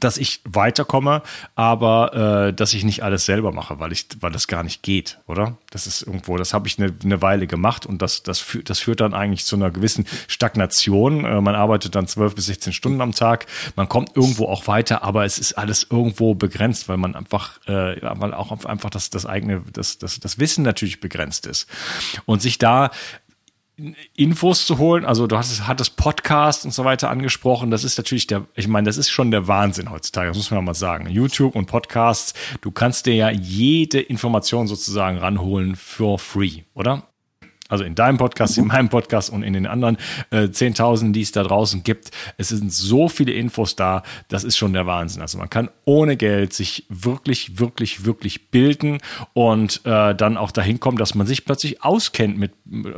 dass 0.00 0.16
ich 0.16 0.40
weiterkomme, 0.44 1.22
aber 1.54 2.48
äh, 2.48 2.52
dass 2.52 2.74
ich 2.74 2.84
nicht 2.84 3.02
alles 3.02 3.24
selber 3.24 3.52
mache, 3.52 3.78
weil 3.78 3.92
ich, 3.92 4.06
weil 4.20 4.32
das 4.32 4.48
gar 4.48 4.62
nicht 4.62 4.82
geht, 4.82 5.18
oder? 5.26 5.56
Das 5.70 5.86
ist 5.86 6.02
irgendwo, 6.02 6.36
das 6.36 6.54
habe 6.54 6.66
ich 6.66 6.78
eine, 6.78 6.94
eine 7.04 7.20
Weile 7.22 7.46
gemacht 7.46 7.86
und 7.86 8.00
das, 8.00 8.22
das, 8.22 8.38
führt, 8.38 8.70
das 8.70 8.78
führt 8.78 9.00
dann 9.00 9.14
eigentlich 9.14 9.44
zu 9.44 9.56
einer 9.56 9.70
gewissen 9.70 10.06
Stagnation. 10.28 11.24
Äh, 11.24 11.40
man 11.40 11.54
arbeitet 11.54 11.94
dann 11.94 12.06
zwölf 12.06 12.34
bis 12.34 12.46
16 12.46 12.72
Stunden 12.72 13.00
am 13.00 13.12
Tag, 13.12 13.46
man 13.76 13.88
kommt 13.88 14.16
irgendwo 14.16 14.46
auch 14.46 14.66
weiter, 14.66 15.02
aber 15.02 15.24
es 15.24 15.38
ist 15.38 15.54
alles 15.54 15.86
irgendwo 15.88 16.34
begrenzt, 16.34 16.88
weil 16.88 16.96
man 16.96 17.14
einfach, 17.14 17.58
äh, 17.66 17.96
weil 18.02 18.34
auch 18.34 18.64
einfach 18.64 18.90
das, 18.90 19.10
das 19.10 19.26
eigene, 19.26 19.62
das, 19.72 19.98
das, 19.98 20.20
das 20.20 20.38
Wissen 20.38 20.64
natürlich 20.64 21.00
begrenzt 21.00 21.46
ist. 21.46 21.68
Und 22.24 22.42
sich 22.42 22.58
da 22.58 22.90
Infos 24.14 24.66
zu 24.66 24.78
holen. 24.78 25.04
Also 25.04 25.26
du 25.26 25.36
hast, 25.36 25.66
hattest 25.66 25.96
Podcast 25.96 26.64
und 26.64 26.72
so 26.72 26.84
weiter 26.84 27.10
angesprochen. 27.10 27.70
Das 27.70 27.84
ist 27.84 27.96
natürlich 27.96 28.26
der, 28.26 28.46
ich 28.54 28.68
meine, 28.68 28.86
das 28.86 28.98
ist 28.98 29.10
schon 29.10 29.30
der 29.30 29.48
Wahnsinn 29.48 29.90
heutzutage, 29.90 30.28
das 30.28 30.36
muss 30.36 30.50
man 30.50 30.64
mal 30.64 30.74
sagen. 30.74 31.08
YouTube 31.08 31.56
und 31.56 31.66
Podcasts, 31.66 32.34
du 32.60 32.70
kannst 32.70 33.06
dir 33.06 33.14
ja 33.14 33.30
jede 33.30 34.00
Information 34.00 34.66
sozusagen 34.68 35.18
ranholen 35.18 35.76
for 35.76 36.18
free, 36.18 36.62
oder? 36.74 37.11
Also 37.72 37.84
in 37.84 37.94
deinem 37.94 38.18
Podcast, 38.18 38.58
in 38.58 38.66
meinem 38.66 38.90
Podcast 38.90 39.30
und 39.30 39.42
in 39.42 39.54
den 39.54 39.66
anderen 39.66 39.96
äh, 40.30 40.50
Zehntausenden, 40.50 41.14
die 41.14 41.22
es 41.22 41.32
da 41.32 41.42
draußen 41.42 41.82
gibt. 41.82 42.10
Es 42.36 42.50
sind 42.50 42.70
so 42.70 43.08
viele 43.08 43.32
Infos 43.32 43.76
da, 43.76 44.02
das 44.28 44.44
ist 44.44 44.58
schon 44.58 44.74
der 44.74 44.86
Wahnsinn. 44.86 45.22
Also 45.22 45.38
man 45.38 45.48
kann 45.48 45.70
ohne 45.86 46.18
Geld 46.18 46.52
sich 46.52 46.84
wirklich, 46.90 47.58
wirklich, 47.58 48.04
wirklich 48.04 48.50
bilden 48.50 48.98
und 49.32 49.80
äh, 49.84 50.14
dann 50.14 50.36
auch 50.36 50.50
dahin 50.50 50.80
kommen, 50.80 50.98
dass 50.98 51.14
man 51.14 51.26
sich 51.26 51.46
plötzlich 51.46 51.82
auskennt 51.82 52.36
mit, 52.36 52.52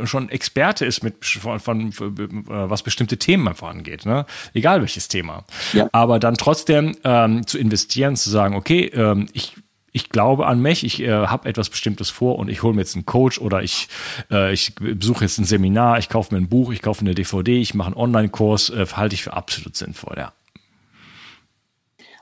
schon 0.05 0.29
Experte 0.29 0.85
ist 0.85 1.05
mit 1.05 1.25
von, 1.25 1.61
von, 1.61 1.93
von 1.93 2.17
äh, 2.19 2.45
was 2.47 2.83
bestimmte 2.83 3.17
Themen 3.17 3.47
einfach 3.47 3.69
angeht, 3.69 4.05
ne? 4.05 4.27
Egal 4.55 4.81
welches 4.81 5.07
Thema. 5.07 5.45
Ja. 5.73 5.89
Aber 5.93 6.19
dann 6.19 6.35
trotzdem 6.35 6.97
ähm, 7.05 7.47
zu 7.47 7.59
investieren, 7.59 8.17
zu 8.17 8.29
sagen, 8.29 8.57
okay, 8.57 8.87
ähm, 8.87 9.29
ich 9.33 9.55
ich 9.95 10.09
glaube 10.09 10.47
an 10.49 10.61
mich, 10.61 10.85
ich 10.85 11.01
äh, 11.01 11.09
habe 11.09 11.49
etwas 11.49 11.71
Bestimmtes 11.71 12.11
vor 12.11 12.37
und 12.41 12.51
ich 12.51 12.65
hole 12.65 12.75
mir 12.75 12.81
jetzt 12.81 12.97
einen 12.97 13.07
Coach 13.07 13.41
oder 13.41 13.63
ich, 13.63 13.89
äh, 14.29 14.53
ich 14.53 14.75
besuche 14.75 15.25
jetzt 15.25 15.39
ein 15.39 15.45
Seminar, 15.45 15.99
ich 16.01 16.09
kaufe 16.09 16.35
mir 16.35 16.41
ein 16.41 16.49
Buch, 16.49 16.73
ich 16.73 16.83
kaufe 16.83 17.03
eine 17.03 17.15
DVD, 17.15 17.61
ich 17.61 17.75
mache 17.75 17.87
einen 17.87 17.97
Online-Kurs, 17.97 18.71
äh, 18.71 18.87
halte 18.93 19.15
ich 19.15 19.23
für 19.23 19.35
absolut 19.35 19.77
sinnvoll, 19.77 20.17
ja. 20.19 20.33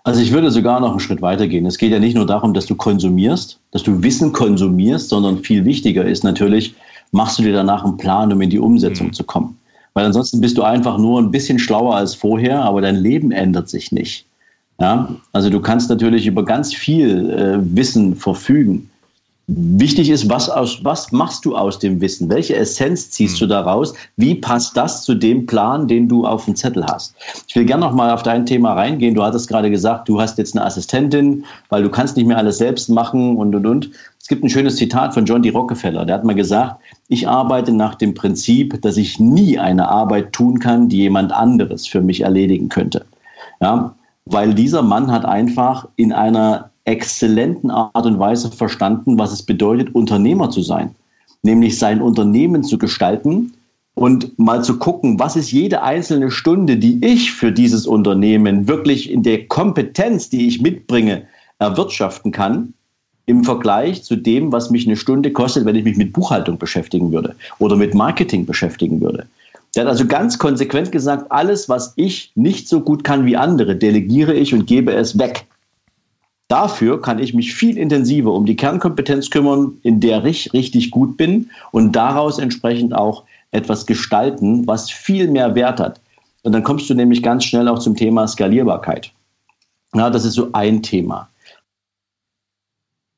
Also 0.05 0.21
ich 0.21 0.33
würde 0.33 0.50
sogar 0.50 0.81
noch 0.81 0.91
einen 0.91 1.00
Schritt 1.00 1.23
weiter 1.23 1.49
gehen. 1.49 1.64
Es 1.64 1.79
geht 1.79 1.93
ja 1.93 1.99
nicht 1.99 2.14
nur 2.14 2.26
darum, 2.26 2.52
dass 2.52 2.67
du 2.67 2.75
konsumierst, 2.75 3.59
dass 3.71 3.85
du 3.85 4.02
Wissen 4.02 4.33
konsumierst, 4.33 5.09
sondern 5.09 5.38
viel 5.38 5.64
wichtiger 5.64 6.05
ist 6.05 6.25
natürlich, 6.25 6.75
machst 7.12 7.38
du 7.38 7.43
dir 7.43 7.55
danach 7.55 7.85
einen 7.85 7.97
Plan, 7.97 8.31
um 8.33 8.41
in 8.43 8.50
die 8.50 8.59
Umsetzung 8.59 9.07
mhm. 9.09 9.12
zu 9.14 9.25
kommen. 9.25 9.59
Weil 9.95 10.05
ansonsten 10.05 10.43
bist 10.43 10.59
du 10.59 10.62
einfach 10.62 10.99
nur 10.99 11.23
ein 11.23 11.31
bisschen 11.31 11.59
schlauer 11.59 11.97
als 11.97 12.14
vorher, 12.14 12.62
aber 12.62 12.83
dein 12.83 12.97
Leben 12.97 13.31
ändert 13.31 13.71
sich 13.71 13.93
nicht. 13.93 14.26
Ja, 14.81 15.14
also 15.33 15.50
du 15.50 15.61
kannst 15.61 15.91
natürlich 15.91 16.26
über 16.26 16.45
ganz 16.45 16.75
viel 16.75 17.31
äh, 17.31 17.76
Wissen 17.76 18.17
verfügen. 18.17 18.88
Wichtig 19.49 20.09
ist, 20.09 20.31
was, 20.31 20.49
aus, 20.49 20.85
was 20.85 21.11
machst 21.11 21.45
du 21.45 21.57
aus 21.57 21.79
dem 21.79 22.00
Wissen? 22.00 22.31
Welche 22.31 22.55
Essenz 22.55 23.11
ziehst 23.11 23.41
du 23.41 23.45
mhm. 23.45 23.50
daraus? 23.50 23.93
Wie 24.17 24.37
passt 24.37 24.76
das 24.76 25.02
zu 25.02 25.14
dem 25.14 25.47
Plan, 25.47 25.88
den 25.88 26.09
du 26.09 26.25
auf 26.25 26.45
dem 26.45 26.55
Zettel 26.55 26.87
hast? 26.87 27.14
Ich 27.49 27.57
will 27.57 27.64
gerne 27.64 27.85
noch 27.85 27.93
mal 27.93 28.12
auf 28.12 28.23
dein 28.23 28.47
Thema 28.47 28.75
reingehen. 28.75 29.14
Du 29.14 29.23
hattest 29.23 29.49
gerade 29.49 29.69
gesagt, 29.69 30.09
du 30.09 30.21
hast 30.21 30.38
jetzt 30.38 30.57
eine 30.57 30.64
Assistentin, 30.64 31.45
weil 31.71 31.83
du 31.83 31.91
kannst 31.91 32.17
nicht 32.17 32.26
mehr 32.26 32.38
alles 32.38 32.59
selbst 32.59 32.88
machen 32.88 33.37
und, 33.37 33.55
und, 33.55 33.67
und. 33.67 33.91
Es 34.21 34.29
gibt 34.29 34.45
ein 34.45 34.49
schönes 34.49 34.76
Zitat 34.76 35.12
von 35.12 35.26
John 35.26 35.43
D. 35.43 35.50
Rockefeller. 35.50 36.07
Der 36.07 36.14
hat 36.14 36.25
mal 36.25 36.37
gesagt, 36.37 36.81
ich 37.09 37.29
arbeite 37.29 37.73
nach 37.73 37.97
dem 37.97 38.14
Prinzip, 38.14 38.81
dass 38.81 38.97
ich 38.97 39.19
nie 39.19 39.59
eine 39.59 39.88
Arbeit 39.88 40.33
tun 40.33 40.61
kann, 40.61 40.88
die 40.88 40.99
jemand 40.99 41.33
anderes 41.33 41.88
für 41.88 42.00
mich 42.00 42.21
erledigen 42.21 42.69
könnte. 42.69 43.05
Ja, 43.61 43.93
weil 44.33 44.55
dieser 44.55 44.83
Mann 44.83 45.11
hat 45.11 45.25
einfach 45.25 45.87
in 45.97 46.12
einer 46.12 46.71
exzellenten 46.85 47.71
Art 47.71 48.07
und 48.07 48.19
Weise 48.19 48.51
verstanden, 48.51 49.19
was 49.19 49.33
es 49.33 49.43
bedeutet, 49.43 49.95
Unternehmer 49.95 50.51
zu 50.51 50.62
sein. 50.62 50.95
Nämlich 51.43 51.79
sein 51.79 52.01
Unternehmen 52.01 52.65
zu 52.65 52.79
gestalten 52.79 53.53
und 53.95 54.37
mal 54.39 54.65
zu 54.65 54.79
gucken, 54.79 55.19
was 55.19 55.37
ist 55.37 55.53
jede 55.53 55.83
einzelne 55.83 56.31
Stunde, 56.31 56.77
die 56.77 57.05
ich 57.05 57.33
für 57.33 57.53
dieses 57.53 57.87
Unternehmen 57.87 58.67
wirklich 58.67 59.11
in 59.11 59.23
der 59.23 59.47
Kompetenz, 59.47 60.31
die 60.31 60.49
ich 60.49 60.62
mitbringe, 60.62 61.25
erwirtschaften 61.59 62.33
kann, 62.33 62.75
im 63.27 63.45
Vergleich 63.45 64.03
zu 64.03 64.17
dem, 64.17 64.51
was 64.51 64.71
mich 64.71 64.87
eine 64.87 64.97
Stunde 64.97 65.33
kostet, 65.33 65.65
wenn 65.65 65.77
ich 65.77 65.85
mich 65.85 65.97
mit 65.97 66.12
Buchhaltung 66.12 66.59
beschäftigen 66.59 67.12
würde 67.12 67.37
oder 67.59 67.77
mit 67.77 67.95
Marketing 67.95 68.47
beschäftigen 68.47 69.01
würde. 69.01 69.27
Der 69.75 69.85
hat 69.85 69.91
also 69.91 70.07
ganz 70.07 70.38
konsequent 70.38 70.93
gesagt, 70.93 71.31
alles, 71.31 71.69
was 71.69 71.95
ich 71.97 72.33
nicht 72.35 72.69
so 72.69 72.81
gut 72.81 73.05
kann 73.05 73.25
wie 73.25 73.37
andere, 73.37 73.75
delegiere 73.75 74.35
ich 74.35 74.52
und 74.52 74.67
gebe 74.67 74.93
es 74.93 75.19
weg. 75.19 75.47
Dafür 76.49 77.00
kann 77.00 77.19
ich 77.19 77.33
mich 77.33 77.55
viel 77.55 77.79
intensiver 77.79 78.33
um 78.33 78.45
die 78.45 78.57
Kernkompetenz 78.57 79.31
kümmern, 79.31 79.79
in 79.83 80.00
der 80.00 80.23
ich 80.26 80.52
richtig 80.52 80.91
gut 80.91 81.17
bin 81.17 81.50
und 81.71 81.93
daraus 81.93 82.38
entsprechend 82.38 82.95
auch 82.95 83.25
etwas 83.52 83.87
gestalten, 83.87 84.67
was 84.67 84.91
viel 84.91 85.29
mehr 85.29 85.55
Wert 85.55 85.81
hat. 85.81 86.00
Und 86.43 86.52
dann 86.52 86.64
kommst 86.64 86.91
du 86.91 86.95
nämlich 86.95 87.23
ganz 87.23 87.45
schnell 87.45 87.69
auch 87.69 87.79
zum 87.79 87.97
Thema 87.97 88.29
Skalierbarkeit. 88.29 89.11
Ja, 89.95 90.11
das 90.11 90.25
ist 90.25 90.35
so 90.35 90.50
ein 90.52 90.83
Thema. 90.83 91.29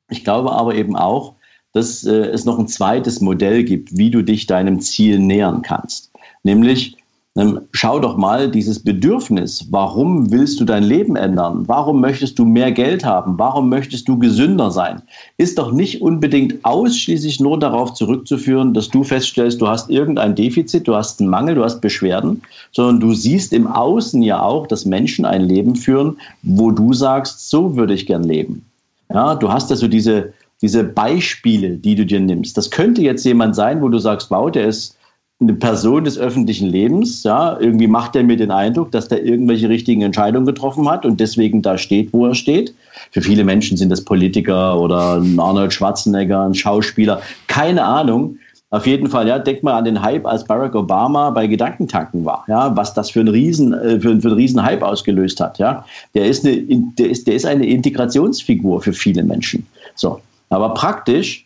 Ich 0.09 0.23
glaube 0.23 0.51
aber 0.51 0.75
eben 0.75 0.95
auch, 0.95 1.33
dass 1.73 2.05
äh, 2.05 2.27
es 2.27 2.45
noch 2.45 2.57
ein 2.57 2.67
zweites 2.67 3.19
Modell 3.19 3.63
gibt, 3.63 3.97
wie 3.97 4.09
du 4.09 4.21
dich 4.21 4.45
deinem 4.47 4.79
Ziel 4.79 5.19
nähern 5.19 5.61
kannst. 5.61 6.11
Nämlich, 6.45 6.95
ähm, 7.37 7.61
schau 7.71 7.99
doch 7.99 8.17
mal 8.17 8.49
dieses 8.49 8.79
Bedürfnis. 8.79 9.67
Warum 9.71 10.31
willst 10.31 10.59
du 10.59 10.63
dein 10.63 10.83
Leben 10.83 11.15
ändern? 11.15 11.67
Warum 11.67 11.99
möchtest 11.99 12.37
du 12.37 12.45
mehr 12.45 12.71
Geld 12.71 13.03
haben? 13.03 13.37
Warum 13.39 13.67
möchtest 13.67 14.07
du 14.07 14.19
gesünder 14.19 14.69
sein? 14.69 15.01
Ist 15.37 15.57
doch 15.57 15.71
nicht 15.71 16.03
unbedingt 16.03 16.63
ausschließlich 16.63 17.39
nur 17.39 17.59
darauf 17.59 17.95
zurückzuführen, 17.95 18.75
dass 18.75 18.89
du 18.89 19.03
feststellst, 19.03 19.59
du 19.59 19.67
hast 19.67 19.89
irgendein 19.89 20.35
Defizit, 20.35 20.87
du 20.87 20.95
hast 20.95 21.19
einen 21.19 21.31
Mangel, 21.31 21.55
du 21.55 21.63
hast 21.63 21.81
Beschwerden, 21.81 22.43
sondern 22.71 22.99
du 22.99 23.13
siehst 23.15 23.51
im 23.51 23.65
Außen 23.65 24.21
ja 24.21 24.41
auch, 24.41 24.67
dass 24.67 24.85
Menschen 24.85 25.25
ein 25.25 25.41
Leben 25.41 25.75
führen, 25.75 26.17
wo 26.43 26.69
du 26.69 26.93
sagst, 26.93 27.49
so 27.49 27.75
würde 27.75 27.95
ich 27.95 28.05
gern 28.05 28.23
leben. 28.23 28.63
Ja, 29.11 29.33
du 29.33 29.51
hast 29.51 29.71
also 29.71 29.87
diese, 29.87 30.31
diese 30.61 30.83
Beispiele, 30.83 31.71
die 31.71 31.95
du 31.95 32.05
dir 32.05 32.19
nimmst. 32.19 32.55
Das 32.55 32.69
könnte 32.69 33.01
jetzt 33.01 33.25
jemand 33.25 33.55
sein, 33.55 33.81
wo 33.81 33.89
du 33.89 33.97
sagst, 33.97 34.29
wow, 34.29 34.51
der 34.51 34.67
ist 34.67 34.95
eine 35.41 35.53
Person 35.53 36.05
des 36.05 36.17
öffentlichen 36.17 36.69
Lebens, 36.69 37.23
ja, 37.23 37.59
irgendwie 37.59 37.87
macht 37.87 38.15
er 38.15 38.23
mir 38.23 38.37
den 38.37 38.51
Eindruck, 38.51 38.91
dass 38.91 39.09
der 39.09 39.25
irgendwelche 39.25 39.67
richtigen 39.67 40.01
Entscheidungen 40.01 40.45
getroffen 40.45 40.89
hat 40.89 41.05
und 41.05 41.19
deswegen 41.19 41.61
da 41.61 41.77
steht, 41.77 42.13
wo 42.13 42.25
er 42.25 42.35
steht. 42.35 42.73
Für 43.11 43.21
viele 43.21 43.43
Menschen 43.43 43.75
sind 43.75 43.89
das 43.89 44.03
Politiker 44.03 44.79
oder 44.79 45.15
ein 45.15 45.37
Arnold 45.37 45.73
Schwarzenegger, 45.73 46.45
ein 46.45 46.55
Schauspieler, 46.55 47.21
keine 47.47 47.83
Ahnung. 47.83 48.37
Auf 48.69 48.87
jeden 48.87 49.09
Fall, 49.09 49.27
ja, 49.27 49.37
denk 49.37 49.61
mal 49.61 49.77
an 49.77 49.85
den 49.85 50.01
Hype, 50.01 50.25
als 50.25 50.45
Barack 50.45 50.73
Obama 50.73 51.29
bei 51.29 51.47
Gedankentanken 51.47 52.23
war, 52.23 52.45
ja, 52.47 52.75
was 52.75 52.93
das 52.93 53.09
für 53.09 53.19
einen 53.19 53.29
riesen, 53.29 53.73
äh, 53.73 53.99
für, 53.99 54.19
für 54.21 54.29
einen 54.29 54.37
riesen 54.37 54.63
Hype 54.63 54.81
ausgelöst 54.83 55.41
hat, 55.41 55.59
ja. 55.59 55.85
Der 56.13 56.25
ist 56.25 56.45
eine, 56.45 56.61
der 56.97 57.09
ist, 57.09 57.27
der 57.27 57.35
ist 57.35 57.45
eine 57.45 57.65
Integrationsfigur 57.65 58.81
für 58.81 58.93
viele 58.93 59.23
Menschen. 59.23 59.65
So. 59.95 60.21
Aber 60.49 60.73
praktisch 60.73 61.44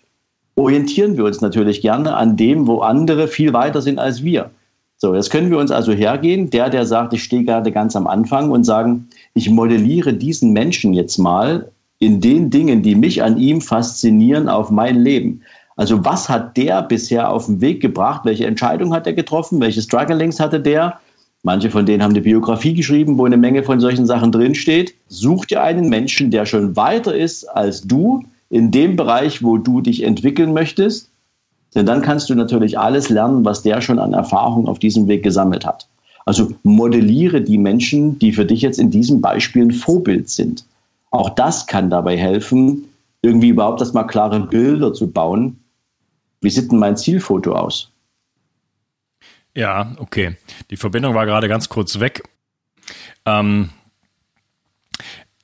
orientieren 0.60 1.16
wir 1.16 1.24
uns 1.24 1.40
natürlich 1.40 1.82
gerne 1.82 2.16
an 2.16 2.36
dem, 2.36 2.68
wo 2.68 2.80
andere 2.80 3.28
viel 3.28 3.54
weiter 3.54 3.82
sind 3.82 3.98
als 3.98 4.24
wir. 4.24 4.52
So, 4.98 5.16
jetzt 5.16 5.30
können 5.30 5.50
wir 5.50 5.58
uns 5.58 5.72
also 5.72 5.94
hergehen, 5.94 6.50
der, 6.50 6.70
der 6.70 6.86
sagt, 6.86 7.14
ich 7.14 7.24
stehe 7.24 7.46
gerade 7.46 7.72
ganz 7.72 7.96
am 7.96 8.06
Anfang 8.06 8.52
und 8.52 8.66
sagen, 8.66 9.08
ich 9.34 9.50
modelliere 9.50 10.14
diesen 10.14 10.52
Menschen 10.52 10.94
jetzt 10.94 11.18
mal 11.18 11.72
in 12.00 12.20
den 12.20 12.50
Dingen, 12.50 12.82
die 12.82 12.96
mich 12.96 13.24
an 13.24 13.38
ihm 13.38 13.62
faszinieren, 13.62 14.50
auf 14.50 14.70
mein 14.70 15.00
Leben. 15.00 15.42
Also 15.78 16.04
was 16.04 16.28
hat 16.28 16.58
der 16.58 16.82
bisher 16.82 17.32
auf 17.32 17.46
den 17.46 17.62
Weg 17.62 17.82
gebracht? 17.82 18.26
Welche 18.26 18.46
Entscheidung 18.46 18.94
hat 18.94 19.08
er 19.08 19.14
getroffen? 19.14 19.62
Welche 19.62 19.82
Strugglings 19.82 20.42
hatte 20.42 20.60
der? 20.60 21.00
Manche 21.44 21.70
von 21.70 21.86
denen 21.86 22.04
haben 22.04 22.12
eine 22.12 22.22
Biografie 22.22 22.74
geschrieben, 22.74 23.18
wo 23.18 23.26
eine 23.26 23.38
Menge 23.38 23.64
von 23.64 23.80
solchen 23.80 24.06
Sachen 24.06 24.34
drinsteht. 24.34 24.94
Such 25.08 25.46
dir 25.46 25.64
einen 25.64 25.88
Menschen, 25.88 26.32
der 26.32 26.46
schon 26.46 26.76
weiter 26.76 27.16
ist 27.16 27.46
als 27.46 27.82
du, 27.82 28.26
in 28.50 28.72
dem 28.72 28.96
Bereich, 28.96 29.44
wo 29.44 29.58
du 29.58 29.82
dich 29.82 30.04
entwickeln 30.04 30.54
möchtest. 30.54 31.10
Denn 31.76 31.86
dann 31.86 32.02
kannst 32.02 32.30
du 32.30 32.36
natürlich 32.36 32.80
alles 32.80 33.10
lernen, 33.10 33.46
was 33.46 33.62
der 33.62 33.82
schon 33.82 34.00
an 34.00 34.14
Erfahrung 34.14 34.68
auf 34.68 34.80
diesem 34.80 35.08
Weg 35.08 35.24
gesammelt 35.24 35.66
hat. 35.66 35.88
Also 36.26 36.52
modelliere 36.64 37.42
die 37.42 37.58
Menschen, 37.58 38.18
die 38.20 38.34
für 38.34 38.46
dich 38.46 38.62
jetzt 38.62 38.80
in 38.80 38.92
diesem 38.92 39.22
Beispiel 39.22 39.64
ein 39.64 39.72
Vorbild 39.72 40.30
sind. 40.30 40.66
Auch 41.12 41.30
das 41.30 41.68
kann 41.68 41.90
dabei 41.90 42.18
helfen, 42.18 42.86
irgendwie 43.22 43.50
überhaupt 43.50 43.82
erstmal 43.82 44.08
klare 44.08 44.40
Bilder 44.40 44.94
zu 44.94 45.10
bauen. 45.10 45.60
Wie 46.42 46.50
sieht 46.50 46.72
denn 46.72 46.80
mein 46.80 46.98
Zielfoto 46.98 47.54
aus? 47.54 47.92
Ja, 49.56 49.96
okay. 49.98 50.38
Die 50.70 50.78
Verbindung 50.78 51.16
war 51.16 51.26
gerade 51.26 51.48
ganz 51.48 51.68
kurz 51.68 52.00
weg. 52.00 52.24
Ähm, 53.26 53.70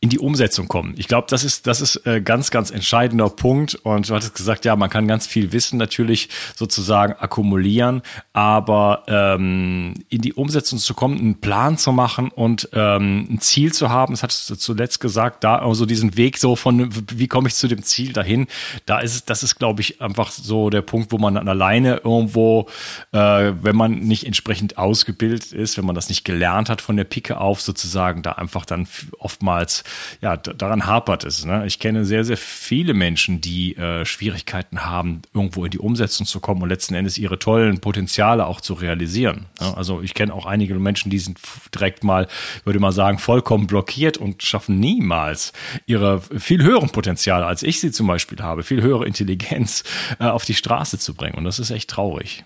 in 0.05 0.09
die 0.09 0.19
Umsetzung 0.19 0.67
kommen. 0.67 0.93
Ich 0.97 1.07
glaube, 1.07 1.25
das 1.31 1.43
ist, 1.43 1.65
das 1.65 1.81
ist 1.81 2.05
äh, 2.05 2.21
ganz, 2.21 2.51
ganz 2.51 2.69
entscheidender 2.69 3.27
Punkt. 3.27 3.73
Und 3.73 4.07
du 4.07 4.13
hattest 4.13 4.35
gesagt, 4.35 4.63
ja, 4.63 4.75
man 4.75 4.91
kann 4.91 5.07
ganz 5.07 5.25
viel 5.25 5.51
Wissen 5.51 5.79
natürlich 5.79 6.29
sozusagen 6.55 7.13
akkumulieren, 7.13 8.03
aber 8.31 9.03
ähm, 9.07 9.95
in 10.09 10.21
die 10.21 10.33
Umsetzung 10.33 10.77
zu 10.77 10.93
kommen, 10.93 11.17
einen 11.17 11.41
Plan 11.41 11.79
zu 11.79 11.91
machen 11.91 12.29
und 12.29 12.69
ähm, 12.73 13.27
ein 13.31 13.41
Ziel 13.41 13.73
zu 13.73 13.89
haben, 13.89 14.13
das 14.13 14.21
hattest 14.21 14.47
du 14.47 14.55
zuletzt 14.55 14.99
gesagt, 14.99 15.43
da 15.43 15.57
also 15.57 15.87
diesen 15.87 16.15
Weg 16.17 16.37
so 16.37 16.55
von, 16.55 16.87
wie 17.11 17.27
komme 17.27 17.47
ich 17.47 17.55
zu 17.55 17.67
dem 17.67 17.81
Ziel 17.81 18.13
dahin, 18.13 18.45
da 18.85 18.99
ist 18.99 19.27
das 19.31 19.41
ist, 19.41 19.55
glaube 19.55 19.81
ich, 19.81 20.01
einfach 20.01 20.29
so 20.29 20.69
der 20.69 20.83
Punkt, 20.83 21.11
wo 21.13 21.17
man 21.17 21.33
dann 21.33 21.47
alleine 21.47 22.01
irgendwo, 22.03 22.67
äh, 23.11 23.53
wenn 23.59 23.75
man 23.75 24.01
nicht 24.01 24.27
entsprechend 24.27 24.77
ausgebildet 24.77 25.51
ist, 25.51 25.79
wenn 25.79 25.85
man 25.85 25.95
das 25.95 26.09
nicht 26.09 26.25
gelernt 26.25 26.69
hat 26.69 26.81
von 26.81 26.95
der 26.95 27.05
Pike 27.05 27.41
auf, 27.41 27.59
sozusagen, 27.59 28.21
da 28.21 28.33
einfach 28.33 28.65
dann 28.65 28.87
oftmals 29.17 29.83
ja, 30.21 30.37
daran 30.37 30.85
hapert 30.85 31.23
es. 31.23 31.45
Ne? 31.45 31.65
Ich 31.65 31.79
kenne 31.79 32.05
sehr, 32.05 32.23
sehr 32.23 32.37
viele 32.37 32.93
Menschen, 32.93 33.41
die 33.41 33.75
äh, 33.75 34.05
Schwierigkeiten 34.05 34.85
haben, 34.85 35.21
irgendwo 35.33 35.65
in 35.65 35.71
die 35.71 35.79
Umsetzung 35.79 36.25
zu 36.25 36.39
kommen 36.39 36.61
und 36.61 36.69
letzten 36.69 36.95
Endes 36.95 37.17
ihre 37.17 37.39
tollen 37.39 37.79
Potenziale 37.79 38.45
auch 38.45 38.61
zu 38.61 38.73
realisieren. 38.73 39.45
Ne? 39.59 39.75
Also 39.75 40.01
ich 40.01 40.13
kenne 40.13 40.33
auch 40.33 40.45
einige 40.45 40.75
Menschen, 40.75 41.09
die 41.09 41.19
sind 41.19 41.39
direkt 41.73 42.03
mal, 42.03 42.27
würde 42.63 42.79
mal 42.79 42.91
sagen, 42.91 43.19
vollkommen 43.19 43.67
blockiert 43.67 44.17
und 44.17 44.43
schaffen 44.43 44.79
niemals 44.79 45.53
ihre 45.85 46.21
viel 46.21 46.63
höheren 46.63 46.89
Potenziale, 46.89 47.45
als 47.45 47.63
ich 47.63 47.79
sie 47.79 47.91
zum 47.91 48.07
Beispiel 48.07 48.39
habe, 48.39 48.63
viel 48.63 48.81
höhere 48.81 49.05
Intelligenz 49.05 49.83
äh, 50.19 50.25
auf 50.25 50.45
die 50.45 50.53
Straße 50.53 50.99
zu 50.99 51.13
bringen. 51.13 51.35
Und 51.35 51.45
das 51.45 51.59
ist 51.59 51.71
echt 51.71 51.89
traurig. 51.89 52.43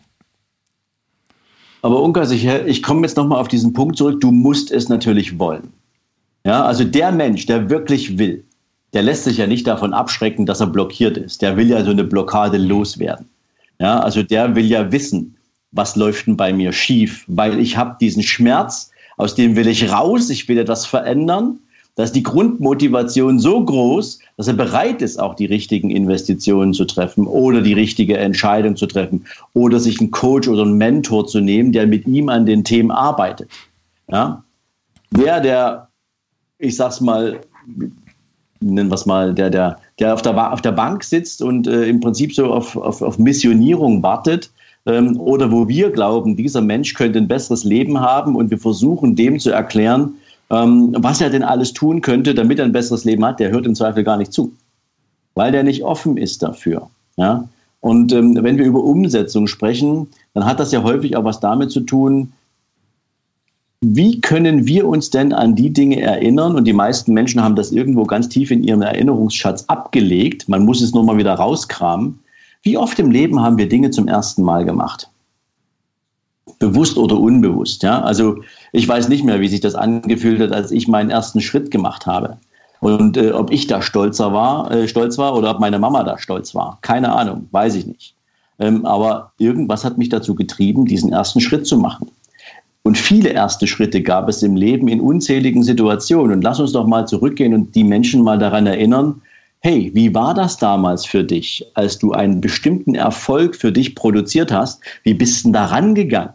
Aber 1.81 2.01
Unkas, 2.01 2.31
ich, 2.31 2.45
ich 2.45 2.83
komme 2.83 3.01
jetzt 3.01 3.15
nochmal 3.15 3.39
auf 3.39 3.47
diesen 3.47 3.73
Punkt 3.73 3.97
zurück. 3.97 4.19
Du 4.19 4.31
musst 4.31 4.71
es 4.71 4.89
natürlich 4.89 5.39
wollen. 5.39 5.71
Ja, 6.49 6.63
also 6.65 6.83
der 6.83 7.11
Mensch, 7.11 7.45
der 7.45 7.69
wirklich 7.69 8.17
will, 8.17 8.43
der 8.93 9.03
lässt 9.03 9.25
sich 9.25 9.37
ja 9.37 9.45
nicht 9.45 9.67
davon 9.67 9.93
abschrecken, 9.93 10.45
dass 10.47 10.59
er 10.59 10.67
blockiert 10.67 11.15
ist. 11.15 11.41
Der 11.43 11.55
will 11.55 11.69
ja 11.69 11.83
so 11.83 11.91
eine 11.91 12.03
Blockade 12.03 12.57
loswerden. 12.57 13.27
Ja, 13.79 13.99
also 13.99 14.23
der 14.23 14.55
will 14.55 14.65
ja 14.65 14.91
wissen, 14.91 15.35
was 15.71 15.95
läuft 15.95 16.25
denn 16.25 16.37
bei 16.37 16.51
mir 16.51 16.71
schief, 16.71 17.23
weil 17.27 17.59
ich 17.59 17.77
habe 17.77 17.97
diesen 18.01 18.23
Schmerz, 18.23 18.89
aus 19.17 19.35
dem 19.35 19.55
will 19.55 19.67
ich 19.67 19.91
raus, 19.91 20.29
ich 20.31 20.47
will 20.47 20.57
etwas 20.57 20.85
verändern 20.85 21.59
da 21.99 22.03
ist 22.03 22.15
die 22.15 22.23
Grundmotivation 22.23 23.39
so 23.39 23.61
groß, 23.61 24.19
dass 24.37 24.47
er 24.47 24.53
bereit 24.53 25.01
ist, 25.01 25.19
auch 25.19 25.35
die 25.35 25.47
richtigen 25.47 25.89
Investitionen 25.89 26.73
zu 26.73 26.85
treffen 26.85 27.27
oder 27.27 27.59
die 27.59 27.73
richtige 27.73 28.17
Entscheidung 28.17 28.77
zu 28.77 28.85
treffen 28.85 29.25
oder 29.53 29.81
sich 29.81 29.99
einen 29.99 30.09
Coach 30.09 30.47
oder 30.47 30.61
einen 30.61 30.77
Mentor 30.77 31.27
zu 31.27 31.41
nehmen, 31.41 31.73
der 31.73 31.87
mit 31.87 32.07
ihm 32.07 32.29
an 32.29 32.45
den 32.45 32.63
Themen 32.63 32.89
arbeitet. 32.89 33.49
Ja? 34.09 34.41
Der, 35.11 35.41
der, 35.41 35.88
ich 36.59 36.75
sag's 36.75 37.01
mal, 37.01 37.39
nennen 38.59 38.89
wir 38.89 38.95
es 38.95 39.05
mal, 39.05 39.33
der, 39.33 39.49
der, 39.49 39.79
der 39.99 40.13
auf 40.13 40.21
der, 40.21 40.53
auf 40.53 40.61
der 40.61 40.73
Bank 40.73 41.03
sitzt 41.03 41.41
und 41.41 41.67
äh, 41.67 41.85
im 41.85 41.99
Prinzip 41.99 42.33
so 42.33 42.53
auf, 42.53 42.75
auf, 42.75 43.01
auf 43.01 43.17
Missionierung 43.17 44.03
wartet, 44.03 44.51
ähm, 44.85 45.19
oder 45.19 45.51
wo 45.51 45.67
wir 45.67 45.91
glauben, 45.91 46.35
dieser 46.35 46.61
Mensch 46.61 46.93
könnte 46.93 47.19
ein 47.19 47.27
besseres 47.27 47.63
Leben 47.63 47.99
haben 47.99 48.35
und 48.35 48.49
wir 48.49 48.57
versuchen 48.57 49.15
dem 49.15 49.39
zu 49.39 49.51
erklären, 49.51 50.15
ähm, 50.49 50.95
was 50.97 51.21
er 51.21 51.29
denn 51.29 51.43
alles 51.43 51.73
tun 51.73 52.01
könnte, 52.01 52.33
damit 52.33 52.59
er 52.59 52.65
ein 52.65 52.71
besseres 52.71 53.05
Leben 53.05 53.23
hat, 53.25 53.39
der 53.39 53.51
hört 53.51 53.65
im 53.65 53.75
Zweifel 53.75 54.03
gar 54.03 54.17
nicht 54.17 54.33
zu, 54.33 54.51
weil 55.35 55.51
der 55.51 55.63
nicht 55.63 55.83
offen 55.83 56.17
ist 56.17 56.41
dafür. 56.41 56.89
Ja? 57.17 57.47
Und 57.81 58.11
ähm, 58.11 58.37
wenn 58.41 58.57
wir 58.57 58.65
über 58.65 58.83
Umsetzung 58.83 59.47
sprechen, 59.47 60.07
dann 60.33 60.45
hat 60.45 60.59
das 60.59 60.71
ja 60.71 60.83
häufig 60.83 61.15
auch 61.15 61.23
was 61.23 61.39
damit 61.39 61.71
zu 61.71 61.81
tun, 61.81 62.31
wie 63.81 64.19
können 64.19 64.67
wir 64.67 64.87
uns 64.87 65.09
denn 65.09 65.31
an 65.31 65.55
die 65.55 65.71
Dinge 65.71 66.01
erinnern? 66.01 66.55
Und 66.55 66.65
die 66.65 66.73
meisten 66.73 67.13
Menschen 67.13 67.41
haben 67.41 67.55
das 67.55 67.71
irgendwo 67.71 68.03
ganz 68.03 68.27
tief 68.27 68.51
in 68.51 68.63
ihrem 68.63 68.81
Erinnerungsschatz 68.81 69.65
abgelegt. 69.67 70.49
Man 70.49 70.65
muss 70.65 70.81
es 70.81 70.93
nur 70.93 71.03
mal 71.03 71.17
wieder 71.17 71.33
rauskramen. 71.33 72.19
Wie 72.63 72.77
oft 72.77 72.99
im 72.99 73.11
Leben 73.11 73.39
haben 73.39 73.57
wir 73.57 73.69
Dinge 73.69 73.89
zum 73.91 74.07
ersten 74.07 74.43
Mal 74.43 74.65
gemacht? 74.65 75.09
bewusst 76.59 76.97
oder 76.97 77.17
unbewusst. 77.17 77.83
Ja? 77.83 78.01
Also 78.01 78.43
ich 78.71 78.87
weiß 78.87 79.09
nicht 79.09 79.23
mehr, 79.23 79.39
wie 79.39 79.47
sich 79.47 79.61
das 79.61 79.75
angefühlt 79.75 80.39
hat, 80.41 80.51
als 80.51 80.71
ich 80.71 80.87
meinen 80.87 81.09
ersten 81.09 81.41
Schritt 81.41 81.71
gemacht 81.71 82.05
habe. 82.05 82.37
Und 82.81 83.17
äh, 83.17 83.31
ob 83.31 83.51
ich 83.51 83.67
da 83.67 83.81
stolzer 83.81 84.31
war, 84.33 84.71
äh, 84.71 84.87
stolz 84.87 85.17
war 85.17 85.35
oder 85.35 85.51
ob 85.51 85.59
meine 85.59 85.79
Mama 85.79 86.03
da 86.03 86.17
stolz 86.17 86.55
war, 86.55 86.77
keine 86.81 87.11
Ahnung, 87.11 87.47
weiß 87.51 87.75
ich 87.75 87.87
nicht. 87.87 88.15
Ähm, 88.57 88.85
aber 88.85 89.31
irgendwas 89.37 89.83
hat 89.83 89.97
mich 89.97 90.09
dazu 90.09 90.35
getrieben, 90.35 90.85
diesen 90.85 91.11
ersten 91.11 91.41
Schritt 91.41 91.65
zu 91.65 91.77
machen. 91.77 92.09
Und 92.89 92.97
viele 92.97 93.29
erste 93.29 93.67
Schritte 93.67 94.01
gab 94.01 94.27
es 94.29 94.41
im 94.41 94.55
Leben 94.55 94.87
in 94.87 94.99
unzähligen 94.99 95.61
Situationen. 95.61 96.37
Und 96.37 96.41
lass 96.41 96.59
uns 96.59 96.71
doch 96.71 96.87
mal 96.87 97.07
zurückgehen 97.07 97.53
und 97.53 97.75
die 97.75 97.83
Menschen 97.83 98.23
mal 98.23 98.39
daran 98.39 98.65
erinnern, 98.65 99.21
hey, 99.59 99.91
wie 99.93 100.15
war 100.15 100.33
das 100.33 100.57
damals 100.57 101.05
für 101.05 101.23
dich, 101.23 101.63
als 101.75 101.99
du 101.99 102.13
einen 102.13 102.41
bestimmten 102.41 102.95
Erfolg 102.95 103.55
für 103.55 103.71
dich 103.71 103.93
produziert 103.93 104.51
hast? 104.51 104.81
Wie 105.03 105.13
bist 105.13 105.45
du 105.45 105.51
da 105.51 105.65
rangegangen? 105.65 106.33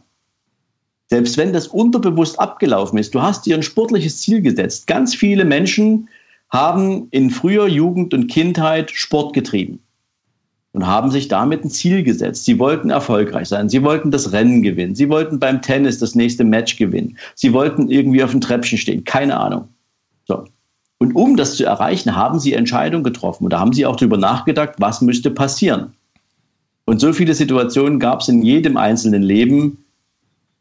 Selbst 1.11 1.37
wenn 1.39 1.53
das 1.53 1.67
unterbewusst 1.67 2.39
abgelaufen 2.39 3.01
ist, 3.01 3.17
du 3.17 3.21
hast 3.21 3.47
dir 3.47 3.57
ein 3.57 3.65
sportliches 3.65 4.19
Ziel 4.23 4.41
gesetzt. 4.41 4.87
Ganz 4.87 5.13
viele 5.13 5.45
Menschen 5.45 6.09
haben 6.51 7.09
in 7.11 7.31
früher 7.31 7.67
Jugend 7.67 8.15
und 8.15 8.29
Kindheit 8.29 8.93
Sport 8.93 9.33
getrieben 9.33 9.84
und 10.75 10.87
haben 10.87 11.11
sich 11.11 11.29
damit 11.29 11.65
ein 11.65 11.71
Ziel 11.71 12.03
gesetzt. 12.03 12.45
Sie 12.45 12.59
wollten 12.59 12.91
erfolgreich 12.91 13.49
sein. 13.49 13.69
Sie 13.69 13.83
wollten 13.85 14.11
das 14.11 14.33
Rennen 14.33 14.61
gewinnen. 14.61 14.97
Sie 14.97 15.09
wollten 15.09 15.39
beim 15.39 15.63
Tennis 15.63 15.99
das 15.99 16.17
nächste 16.17 16.43
Match 16.43 16.77
gewinnen. 16.77 17.17
Sie 17.37 17.53
wollten 17.53 17.89
irgendwie 17.89 18.25
auf 18.25 18.33
dem 18.33 18.41
Treppchen 18.41 18.77
stehen. 18.77 19.05
Keine 19.05 19.39
Ahnung. 19.39 19.69
So. 20.27 20.45
Und 20.99 21.15
um 21.15 21.37
das 21.37 21.57
zu 21.57 21.65
erreichen, 21.65 22.17
haben 22.17 22.41
sie 22.41 22.55
Entscheidungen 22.55 23.05
getroffen. 23.05 23.45
Und 23.45 23.53
da 23.53 23.61
haben 23.61 23.73
sie 23.73 23.87
auch 23.87 23.95
darüber 23.95 24.17
nachgedacht, 24.17 24.75
was 24.79 25.01
müsste 25.01 25.31
passieren. 25.31 25.93
Und 26.87 27.01
so 27.01 27.13
viele 27.13 27.35
Situationen 27.35 28.01
gab 28.01 28.21
es 28.21 28.29
in 28.29 28.43
jedem 28.43 28.77
einzelnen 28.77 29.23
Leben, 29.23 29.79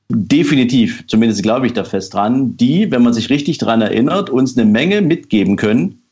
definitiv, 0.10 1.08
zumindest 1.08 1.42
glaube 1.42 1.66
ich 1.66 1.74
da 1.74 1.84
fest 1.84 2.14
dran, 2.14 2.56
die, 2.56 2.92
wenn 2.92 3.02
man 3.02 3.14
sich 3.14 3.32
richtig 3.32 3.58
daran 3.58 3.82
erinnert, 3.82 4.30
uns 4.30 4.56
eine 4.56 4.70
Menge 4.70 5.02
mitgeben 5.02 5.56
können. 5.56 6.04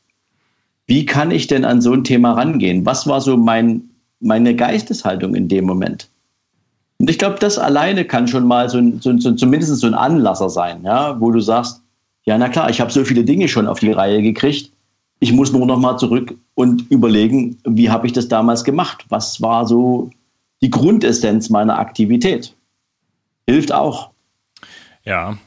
Wie 0.87 1.05
kann 1.05 1.29
ich 1.29 1.45
denn 1.45 1.65
an 1.65 1.81
so 1.81 1.93
ein 1.93 2.03
Thema 2.03 2.33
rangehen? 2.33 2.85
Was 2.85 3.05
war 3.05 3.21
so 3.21 3.37
mein, 3.37 3.90
meine 4.21 4.55
Geisteshaltung 4.55 5.35
in 5.35 5.47
dem 5.47 5.65
Moment? 5.65 6.09
Und 6.99 7.09
ich 7.09 7.17
glaube, 7.17 7.39
das 7.39 7.57
alleine 7.57 8.05
kann 8.05 8.27
schon 8.27 8.45
mal 8.45 8.69
so, 8.69 8.77
ein, 8.77 9.01
so, 9.01 9.17
so 9.17 9.31
zumindest 9.33 9.75
so 9.77 9.87
ein 9.87 9.93
Anlasser 9.93 10.49
sein, 10.49 10.83
ja, 10.83 11.19
wo 11.19 11.31
du 11.31 11.39
sagst, 11.39 11.81
ja, 12.25 12.37
na 12.37 12.49
klar, 12.49 12.69
ich 12.69 12.79
habe 12.79 12.91
so 12.91 13.03
viele 13.03 13.23
Dinge 13.23 13.47
schon 13.47 13.67
auf 13.67 13.79
die 13.79 13.91
Reihe 13.91 14.21
gekriegt. 14.21 14.71
Ich 15.19 15.33
muss 15.33 15.51
nur 15.51 15.65
noch 15.65 15.79
mal 15.79 15.97
zurück 15.97 16.35
und 16.53 16.89
überlegen, 16.91 17.57
wie 17.65 17.89
habe 17.89 18.05
ich 18.05 18.13
das 18.13 18.27
damals 18.27 18.63
gemacht? 18.63 19.05
Was 19.09 19.41
war 19.41 19.67
so 19.67 20.11
die 20.61 20.69
Grundessenz 20.69 21.49
meiner 21.49 21.79
Aktivität? 21.79 22.55
hilft 23.51 23.71
auch. 23.71 24.11
Ja, 25.03 25.37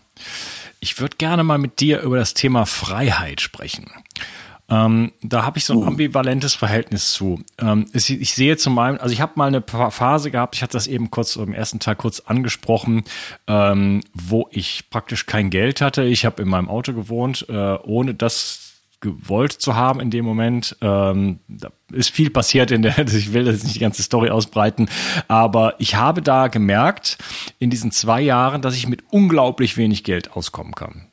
ich 0.81 1.01
würde 1.01 1.17
gerne 1.17 1.45
mal 1.45 1.59
mit 1.59 1.81
dir 1.81 2.01
über 2.01 2.17
das 2.17 2.35
Thema 2.35 2.67
Freiheit 2.67 3.41
sprechen. 3.41 3.91
Ähm, 4.71 5.13
da 5.23 5.45
habe 5.45 5.59
ich 5.59 5.65
so 5.67 5.75
ein 5.75 5.81
oh. 5.81 5.87
ambivalentes 5.87 6.55
Verhältnis 6.55 7.13
zu. 7.13 7.43
Ähm, 7.59 7.87
ich, 7.93 8.11
ich, 8.11 8.35
sehe 8.35 8.57
zum 8.57 8.79
einen, 8.79 8.99
also 8.99 9.13
ich 9.13 9.21
habe 9.21 9.33
mal 9.37 9.49
eine 9.49 9.63
Phase 9.63 10.31
gehabt, 10.31 10.57
ich 10.57 10.63
hatte 10.63 10.73
das 10.73 10.87
eben 10.87 11.11
kurz 11.11 11.37
im 11.37 11.53
ersten 11.53 11.81
Teil 11.81 11.97
kurz 11.97 12.21
angesprochen, 12.21 13.05
ähm, 13.47 14.01
wo 14.15 14.49
ich 14.51 14.89
praktisch 14.89 15.27
kein 15.27 15.51
Geld 15.51 15.81
hatte. 15.81 16.05
Ich 16.05 16.25
habe 16.25 16.41
in 16.43 16.49
meinem 16.49 16.71
Auto 16.71 16.95
gewohnt, 16.95 17.47
äh, 17.49 17.53
ohne 17.53 18.15
das 18.15 18.65
gewollt 19.01 19.53
zu 19.53 19.77
haben 19.77 20.01
in 20.01 20.11
dem 20.11 20.25
Moment. 20.25 20.77
Ähm, 20.81 21.41
da 21.47 21.69
ist 21.93 22.11
viel 22.11 22.31
passiert 22.31 22.71
in 22.71 22.81
der, 22.81 22.99
ich 23.07 23.35
will 23.35 23.47
jetzt 23.47 23.65
nicht 23.65 23.77
die 23.77 23.81
ganze 23.81 24.03
Story 24.03 24.31
ausbreiten, 24.31 24.89
aber 25.29 25.75
ich 25.79 25.95
habe 25.95 26.23
da 26.23 26.49
gemerkt 26.49 27.19
in 27.59 27.69
diesen 27.69 27.91
zwei 27.91 28.23
Jahren, 28.23 28.63
dass 28.63 28.75
ich 28.75 28.89
mit 28.89 29.05
unglaublich 29.11 29.77
wenig 29.77 30.05
Geld 30.05 30.33
auskommen 30.33 30.75
kann. 30.75 31.07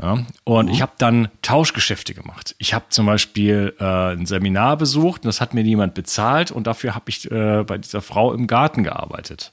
Ja, 0.00 0.24
und 0.44 0.66
mhm. 0.66 0.72
ich 0.72 0.80
habe 0.80 0.92
dann 0.96 1.28
Tauschgeschäfte 1.42 2.14
gemacht. 2.14 2.54
Ich 2.58 2.72
habe 2.72 2.86
zum 2.88 3.04
Beispiel 3.04 3.74
äh, 3.78 4.12
ein 4.12 4.24
Seminar 4.24 4.78
besucht 4.78 5.22
und 5.22 5.26
das 5.26 5.42
hat 5.42 5.52
mir 5.52 5.62
niemand 5.62 5.92
bezahlt 5.92 6.50
und 6.50 6.66
dafür 6.66 6.94
habe 6.94 7.04
ich 7.08 7.30
äh, 7.30 7.64
bei 7.64 7.76
dieser 7.76 8.00
Frau 8.00 8.32
im 8.32 8.46
Garten 8.46 8.82
gearbeitet. 8.82 9.52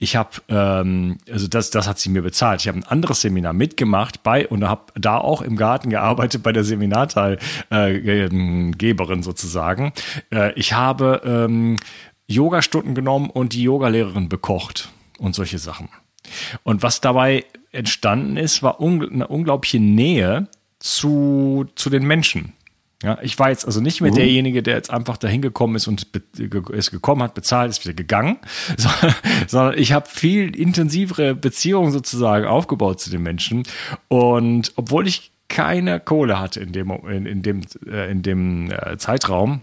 Ich 0.00 0.16
habe, 0.16 0.30
ähm, 0.48 1.18
also 1.30 1.46
das, 1.46 1.70
das 1.70 1.86
hat 1.86 2.00
sie 2.00 2.08
mir 2.08 2.22
bezahlt. 2.22 2.60
Ich 2.60 2.66
habe 2.66 2.78
ein 2.78 2.84
anderes 2.84 3.20
Seminar 3.20 3.52
mitgemacht 3.52 4.24
bei 4.24 4.48
und 4.48 4.68
habe 4.68 4.86
da 4.96 5.18
auch 5.18 5.42
im 5.42 5.54
Garten 5.56 5.90
gearbeitet 5.90 6.42
bei 6.42 6.50
der 6.50 6.64
Seminarteilgeberin 6.64 9.20
äh, 9.20 9.22
sozusagen. 9.22 9.92
Äh, 10.32 10.54
ich 10.54 10.72
habe 10.72 11.22
ähm, 11.24 11.76
Yoga-Stunden 12.26 12.96
genommen 12.96 13.30
und 13.30 13.52
die 13.52 13.62
Yogalehrerin 13.62 14.28
bekocht 14.28 14.88
und 15.18 15.36
solche 15.36 15.58
Sachen. 15.58 15.88
Und 16.64 16.82
was 16.82 17.00
dabei 17.00 17.44
entstanden 17.72 18.36
ist, 18.36 18.62
war 18.62 18.80
un 18.80 19.08
eine 19.08 19.26
unglaubliche 19.26 19.80
Nähe 19.80 20.48
zu, 20.78 21.66
zu 21.74 21.90
den 21.90 22.04
Menschen. 22.04 22.52
Ja, 23.02 23.18
ich 23.22 23.38
war 23.38 23.50
jetzt 23.50 23.64
also 23.64 23.80
nicht 23.80 24.00
mehr 24.00 24.10
uh. 24.10 24.16
derjenige, 24.16 24.62
der 24.62 24.74
jetzt 24.74 24.90
einfach 24.90 25.16
dahin 25.16 25.40
gekommen 25.40 25.76
ist 25.76 25.86
und 25.86 26.08
ist 26.70 26.90
gekommen 26.90 27.22
hat, 27.22 27.34
bezahlt, 27.34 27.70
ist 27.70 27.84
wieder 27.84 27.94
gegangen, 27.94 28.38
sondern, 28.76 29.14
sondern 29.46 29.78
ich 29.78 29.92
habe 29.92 30.08
viel 30.08 30.54
intensivere 30.56 31.34
Beziehungen 31.34 31.92
sozusagen 31.92 32.46
aufgebaut 32.46 33.00
zu 33.00 33.10
den 33.10 33.22
Menschen. 33.22 33.62
Und 34.08 34.72
obwohl 34.74 35.06
ich 35.06 35.30
keine 35.48 36.00
Kohle 36.00 36.40
hatte 36.40 36.60
in 36.60 36.72
dem, 36.72 36.90
in, 37.08 37.24
in 37.24 37.42
dem, 37.42 37.62
äh, 37.86 38.10
in 38.10 38.22
dem 38.22 38.70
äh, 38.70 38.98
Zeitraum, 38.98 39.62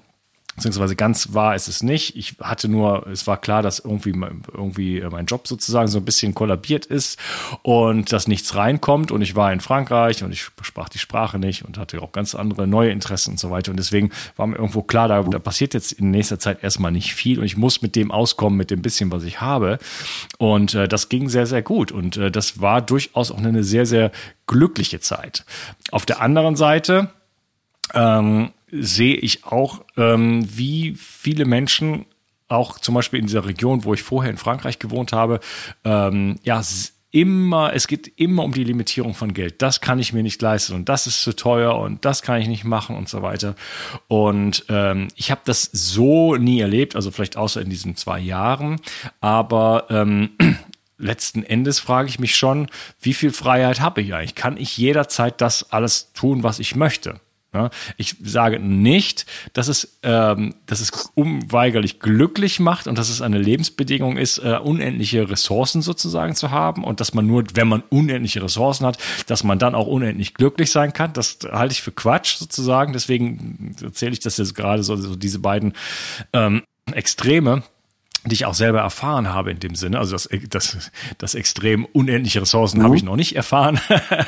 beziehungsweise 0.56 0.96
ganz 0.96 1.34
wahr 1.34 1.56
ist 1.56 1.68
es 1.68 1.84
nicht. 1.84 2.16
Ich 2.16 2.38
hatte 2.42 2.68
nur, 2.68 3.08
es 3.08 3.28
war 3.28 3.38
klar, 3.38 3.62
dass 3.62 3.80
irgendwie, 3.80 4.14
irgendwie 4.54 5.02
mein 5.12 5.26
Job 5.26 5.48
sozusagen 5.48 5.88
so 5.88 5.98
ein 6.00 6.06
bisschen 6.06 6.34
kollabiert 6.34 6.86
ist 6.86 7.20
und 7.62 8.12
dass 8.12 8.28
nichts 8.28 8.56
reinkommt. 8.56 9.12
Und 9.12 9.22
ich 9.22 9.36
war 9.36 9.52
in 9.52 9.60
Frankreich 9.60 10.24
und 10.24 10.32
ich 10.32 10.50
sprach 10.62 10.90
die 10.90 11.00
Sprache 11.00 11.40
nicht 11.40 11.66
und 11.66 11.78
hatte 11.78 12.02
auch 12.02 12.12
ganz 12.12 12.36
andere 12.36 12.68
neue 12.68 12.92
Interessen 12.92 13.32
und 13.32 13.40
so 13.40 13.52
weiter. 13.52 13.72
Und 13.72 13.78
deswegen 13.78 14.12
war 14.38 14.48
mir 14.48 14.56
irgendwo 14.56 14.82
klar, 14.82 15.08
da, 15.08 15.22
da 15.24 15.40
passiert 15.40 15.74
jetzt 15.74 15.92
in 15.92 16.12
nächster 16.12 16.40
Zeit 16.40 16.64
erstmal 16.64 16.92
nicht 16.92 17.14
viel 17.14 17.40
und 17.40 17.46
ich 17.46 17.58
muss 17.58 17.82
mit 17.82 17.96
dem 17.96 18.12
auskommen, 18.12 18.58
mit 18.58 18.72
dem 18.72 18.82
bisschen, 18.82 19.12
was 19.12 19.24
ich 19.24 19.42
habe. 19.42 19.78
Und 20.38 20.74
äh, 20.74 20.88
das 20.88 21.10
ging 21.10 21.28
sehr, 21.28 21.48
sehr 21.48 21.62
gut. 21.62 21.92
Und 21.92 22.16
äh, 22.18 22.32
das 22.32 22.62
war 22.62 22.82
durchaus 22.82 23.32
auch 23.32 23.38
eine 23.38 23.64
sehr, 23.64 23.86
sehr 23.86 24.12
glückliche 24.48 25.02
Zeit. 25.02 25.44
Auf 25.92 26.06
der 26.06 26.22
anderen 26.22 26.56
Seite, 26.56 27.10
ähm, 27.94 28.52
sehe 28.80 29.16
ich 29.16 29.46
auch, 29.46 29.82
ähm, 29.98 30.48
wie 30.56 30.96
viele 30.98 31.46
Menschen 31.46 32.06
auch 32.48 32.80
zum 32.80 32.96
Beispiel 32.96 33.20
in 33.20 33.28
dieser 33.28 33.46
Region, 33.46 33.84
wo 33.84 33.94
ich 33.94 34.04
vorher 34.04 34.32
in 34.32 34.38
Frankreich 34.38 34.80
gewohnt 34.80 35.14
habe, 35.14 35.40
ähm, 35.84 36.40
ja, 36.44 36.62
immer, 37.16 37.74
es 37.74 37.88
geht 37.88 38.12
immer 38.20 38.44
um 38.44 38.52
die 38.52 38.66
Limitierung 38.66 39.14
von 39.14 39.34
Geld. 39.34 39.62
Das 39.62 39.80
kann 39.80 40.00
ich 40.00 40.12
mir 40.12 40.22
nicht 40.22 40.42
leisten 40.42 40.76
und 40.76 40.90
das 40.90 41.08
ist 41.08 41.22
zu 41.22 41.34
teuer 41.34 41.78
und 41.80 42.04
das 42.04 42.22
kann 42.22 42.42
ich 42.42 42.50
nicht 42.50 42.66
machen 42.66 42.96
und 42.98 43.08
so 43.08 43.22
weiter. 43.22 43.56
Und 44.10 44.66
ähm, 44.68 45.08
ich 45.16 45.32
habe 45.32 45.42
das 45.46 45.70
so 45.72 46.36
nie 46.36 46.60
erlebt, 46.60 46.94
also 46.96 47.12
vielleicht 47.12 47.38
außer 47.38 47.62
in 47.62 47.70
diesen 47.70 47.96
zwei 47.96 48.20
Jahren, 48.20 48.82
aber 49.22 49.86
ähm, 49.90 50.32
letzten 50.98 51.44
Endes 51.44 51.80
frage 51.80 52.10
ich 52.10 52.20
mich 52.20 52.36
schon, 52.36 52.68
wie 53.00 53.14
viel 53.14 53.32
Freiheit 53.32 53.80
habe 53.80 54.02
ich 54.02 54.14
eigentlich? 54.14 54.36
Kann 54.36 54.58
ich 54.58 54.78
jederzeit 54.78 55.40
das 55.40 55.72
alles 55.72 56.12
tun, 56.12 56.44
was 56.44 56.60
ich 56.60 56.76
möchte? 56.76 57.22
Ich 57.98 58.16
sage 58.24 58.60
nicht, 58.60 59.26
dass 59.54 59.68
es, 59.68 59.98
ähm, 60.04 60.56
dass 60.66 60.82
es 60.82 60.92
unweigerlich 61.16 62.00
glücklich 62.00 62.60
macht 62.60 62.88
und 62.88 62.98
dass 62.98 63.10
es 63.10 63.22
eine 63.22 63.38
Lebensbedingung 63.38 64.18
ist, 64.18 64.40
äh, 64.40 64.58
unendliche 64.62 65.30
Ressourcen 65.30 65.82
sozusagen 65.82 66.36
zu 66.36 66.52
haben 66.52 66.84
und 66.84 67.00
dass 67.00 67.14
man 67.14 67.26
nur, 67.28 67.44
wenn 67.54 67.68
man 67.68 67.84
unendliche 67.90 68.44
Ressourcen 68.44 68.86
hat, 68.86 68.98
dass 69.28 69.44
man 69.44 69.60
dann 69.60 69.76
auch 69.76 69.88
unendlich 69.88 70.34
glücklich 70.34 70.72
sein 70.72 70.94
kann. 70.94 71.14
Das 71.14 71.40
halte 71.52 71.74
ich 71.74 71.82
für 71.82 71.92
Quatsch 71.92 72.38
sozusagen. 72.38 72.94
Deswegen 72.94 73.76
erzähle 73.82 74.14
ich 74.14 74.20
das 74.20 74.38
jetzt 74.38 74.56
gerade 74.56 74.84
so, 74.84 74.96
so 74.96 75.16
diese 75.16 75.40
beiden 75.40 75.74
ähm, 76.34 76.64
Extreme 76.92 77.64
die 78.30 78.36
ich 78.36 78.46
auch 78.46 78.54
selber 78.54 78.80
erfahren 78.80 79.34
habe 79.34 79.52
in 79.52 79.60
dem 79.60 79.76
Sinne. 79.76 80.00
Also 80.00 80.14
das, 80.14 80.30
das, 80.50 80.92
das 81.18 81.36
extrem 81.36 81.86
unendliche 81.86 82.42
Ressourcen 82.42 82.80
mhm. 82.80 82.84
habe 82.84 82.96
ich 82.96 83.04
noch 83.04 83.16
nicht 83.16 83.36
erfahren, 83.36 83.80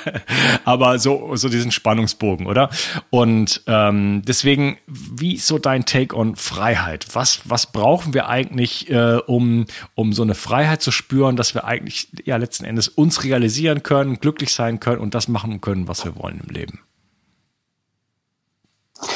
aber 0.66 1.00
so, 1.00 1.36
so 1.36 1.50
diesen 1.50 1.72
Spannungsbogen, 1.72 2.48
oder? 2.48 2.70
Und 3.10 3.64
ähm, 3.68 4.22
deswegen, 4.26 4.78
wie 4.88 5.36
ist 5.36 5.48
so 5.48 5.58
dein 5.58 5.86
Take 5.86 6.16
on 6.16 6.36
Freiheit? 6.36 7.08
Was, 7.14 7.42
was 7.46 7.72
brauchen 7.72 8.14
wir 8.14 8.30
eigentlich, 8.30 8.90
äh, 8.90 9.18
um, 9.26 9.66
um 9.96 10.14
so 10.14 10.24
eine 10.24 10.36
Freiheit 10.36 10.82
zu 10.82 10.92
spüren, 10.92 11.36
dass 11.36 11.56
wir 11.56 11.66
eigentlich 11.66 12.10
ja 12.26 12.38
letzten 12.38 12.66
Endes 12.66 12.88
uns 12.88 13.24
realisieren 13.24 13.84
können, 13.84 14.20
glücklich 14.20 14.54
sein 14.54 14.80
können 14.80 15.02
und 15.02 15.16
das 15.16 15.28
machen 15.28 15.62
können, 15.62 15.88
was 15.88 16.06
wir 16.06 16.16
wollen 16.16 16.42
im 16.48 16.54
Leben? 16.54 16.80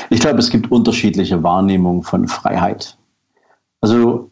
Ich 0.10 0.20
glaube, 0.20 0.40
es 0.40 0.50
gibt 0.50 0.72
unterschiedliche 0.72 1.42
Wahrnehmungen 1.44 2.04
von 2.04 2.28
Freiheit. 2.28 2.98
Also 3.80 4.31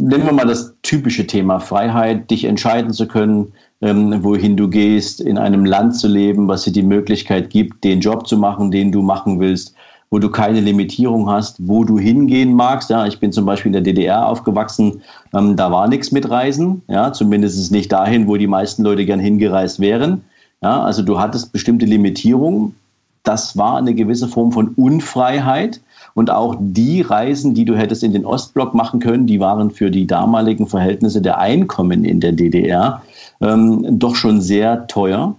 nehmen 0.00 0.26
wir 0.26 0.32
mal 0.32 0.46
das 0.46 0.74
typische 0.82 1.26
Thema 1.26 1.60
Freiheit, 1.60 2.30
dich 2.30 2.44
entscheiden 2.44 2.92
zu 2.92 3.06
können, 3.06 3.52
ähm, 3.80 4.22
wohin 4.22 4.56
du 4.56 4.68
gehst, 4.68 5.20
in 5.20 5.38
einem 5.38 5.64
Land 5.64 5.96
zu 5.96 6.08
leben, 6.08 6.48
was 6.48 6.64
dir 6.64 6.72
die 6.72 6.82
Möglichkeit 6.82 7.50
gibt, 7.50 7.84
den 7.84 8.00
Job 8.00 8.26
zu 8.26 8.36
machen, 8.36 8.70
den 8.70 8.92
du 8.92 9.02
machen 9.02 9.40
willst, 9.40 9.74
wo 10.10 10.18
du 10.18 10.28
keine 10.28 10.60
Limitierung 10.60 11.30
hast, 11.30 11.56
wo 11.66 11.84
du 11.84 11.98
hingehen 11.98 12.52
magst. 12.54 12.90
Ja, 12.90 13.06
ich 13.06 13.20
bin 13.20 13.32
zum 13.32 13.46
Beispiel 13.46 13.70
in 13.70 13.72
der 13.74 13.82
DDR 13.82 14.26
aufgewachsen, 14.26 15.02
ähm, 15.34 15.56
da 15.56 15.70
war 15.70 15.88
nichts 15.88 16.12
mit 16.12 16.28
Reisen, 16.28 16.82
ja, 16.88 17.12
zumindest 17.12 17.70
nicht 17.70 17.92
dahin, 17.92 18.26
wo 18.26 18.36
die 18.36 18.46
meisten 18.46 18.82
Leute 18.82 19.06
gern 19.06 19.20
hingereist 19.20 19.80
wären. 19.80 20.24
Ja, 20.62 20.82
also 20.82 21.02
du 21.02 21.18
hattest 21.18 21.52
bestimmte 21.52 21.86
Limitierungen. 21.86 22.74
Das 23.22 23.56
war 23.56 23.78
eine 23.78 23.94
gewisse 23.94 24.28
Form 24.28 24.52
von 24.52 24.68
Unfreiheit. 24.68 25.80
Und 26.14 26.30
auch 26.30 26.56
die 26.58 27.02
Reisen, 27.02 27.54
die 27.54 27.64
du 27.64 27.76
hättest 27.76 28.02
in 28.02 28.12
den 28.12 28.24
Ostblock 28.24 28.74
machen 28.74 29.00
können, 29.00 29.26
die 29.26 29.40
waren 29.40 29.70
für 29.70 29.90
die 29.90 30.06
damaligen 30.06 30.66
Verhältnisse 30.66 31.22
der 31.22 31.38
Einkommen 31.38 32.04
in 32.04 32.20
der 32.20 32.32
DDR 32.32 33.02
ähm, 33.40 33.86
doch 33.98 34.14
schon 34.14 34.40
sehr 34.40 34.86
teuer. 34.86 35.36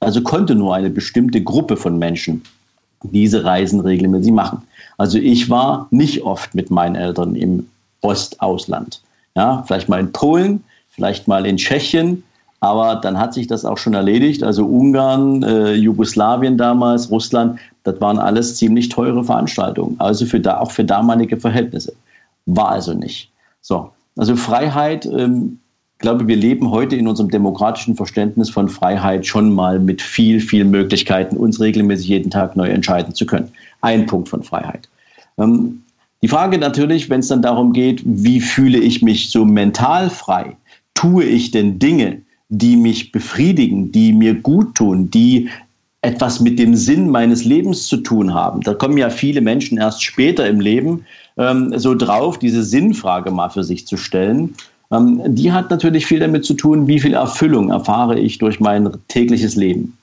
Also 0.00 0.22
konnte 0.22 0.54
nur 0.54 0.74
eine 0.74 0.90
bestimmte 0.90 1.42
Gruppe 1.42 1.76
von 1.76 1.98
Menschen 1.98 2.42
diese 3.02 3.44
Reisen 3.44 3.80
regelmäßig 3.80 4.32
machen. 4.32 4.62
Also 4.98 5.18
ich 5.18 5.50
war 5.50 5.88
nicht 5.90 6.22
oft 6.22 6.54
mit 6.54 6.70
meinen 6.70 6.94
Eltern 6.94 7.34
im 7.34 7.66
Ostausland. 8.00 9.00
Ja, 9.34 9.64
vielleicht 9.66 9.88
mal 9.88 10.00
in 10.00 10.12
Polen, 10.12 10.62
vielleicht 10.90 11.26
mal 11.26 11.46
in 11.46 11.56
Tschechien, 11.56 12.22
aber 12.64 12.96
dann 12.96 13.18
hat 13.18 13.34
sich 13.34 13.46
das 13.46 13.66
auch 13.66 13.76
schon 13.76 13.92
erledigt. 13.92 14.42
Also 14.42 14.64
Ungarn, 14.64 15.42
äh, 15.42 15.74
Jugoslawien 15.74 16.56
damals, 16.56 17.10
Russland, 17.10 17.58
das 17.82 18.00
waren 18.00 18.18
alles 18.18 18.56
ziemlich 18.56 18.88
teure 18.88 19.22
Veranstaltungen. 19.22 19.96
Also 19.98 20.24
für 20.24 20.40
da, 20.40 20.60
auch 20.60 20.70
für 20.70 20.84
damalige 20.84 21.36
Verhältnisse. 21.36 21.92
War 22.46 22.70
also 22.70 22.94
nicht. 22.94 23.30
So. 23.60 23.90
Also 24.16 24.34
Freiheit, 24.34 25.04
ähm, 25.04 25.58
glaube, 25.98 26.26
wir 26.26 26.36
leben 26.36 26.70
heute 26.70 26.96
in 26.96 27.06
unserem 27.06 27.30
demokratischen 27.30 27.96
Verständnis 27.96 28.48
von 28.48 28.70
Freiheit 28.70 29.26
schon 29.26 29.54
mal 29.54 29.78
mit 29.78 30.00
viel, 30.00 30.40
viel 30.40 30.64
Möglichkeiten, 30.64 31.36
uns 31.36 31.60
regelmäßig 31.60 32.08
jeden 32.08 32.30
Tag 32.30 32.56
neu 32.56 32.68
entscheiden 32.68 33.14
zu 33.14 33.26
können. 33.26 33.50
Ein 33.82 34.06
Punkt 34.06 34.30
von 34.30 34.42
Freiheit. 34.42 34.88
Ähm, 35.36 35.82
die 36.22 36.28
Frage 36.28 36.56
natürlich, 36.56 37.10
wenn 37.10 37.20
es 37.20 37.28
dann 37.28 37.42
darum 37.42 37.74
geht, 37.74 38.02
wie 38.06 38.40
fühle 38.40 38.78
ich 38.78 39.02
mich 39.02 39.30
so 39.30 39.44
mental 39.44 40.08
frei? 40.08 40.56
Tue 40.94 41.24
ich 41.24 41.50
denn 41.50 41.78
Dinge, 41.78 42.22
die 42.58 42.76
mich 42.76 43.12
befriedigen, 43.12 43.90
die 43.92 44.12
mir 44.12 44.34
gut 44.34 44.74
tun, 44.74 45.10
die 45.10 45.48
etwas 46.02 46.40
mit 46.40 46.58
dem 46.58 46.74
Sinn 46.74 47.08
meines 47.08 47.44
Lebens 47.44 47.86
zu 47.86 47.96
tun 47.96 48.34
haben. 48.34 48.60
Da 48.60 48.74
kommen 48.74 48.98
ja 48.98 49.10
viele 49.10 49.40
Menschen 49.40 49.78
erst 49.78 50.02
später 50.02 50.46
im 50.46 50.60
Leben 50.60 51.04
ähm, 51.36 51.72
so 51.78 51.94
drauf, 51.94 52.38
diese 52.38 52.62
Sinnfrage 52.62 53.30
mal 53.30 53.48
für 53.48 53.64
sich 53.64 53.86
zu 53.86 53.96
stellen. 53.96 54.54
Ähm, 54.92 55.22
die 55.26 55.50
hat 55.50 55.70
natürlich 55.70 56.06
viel 56.06 56.20
damit 56.20 56.44
zu 56.44 56.54
tun, 56.54 56.86
wie 56.86 57.00
viel 57.00 57.14
Erfüllung 57.14 57.70
erfahre 57.70 58.18
ich 58.18 58.38
durch 58.38 58.60
mein 58.60 58.90
tägliches 59.08 59.56
Leben. 59.56 59.96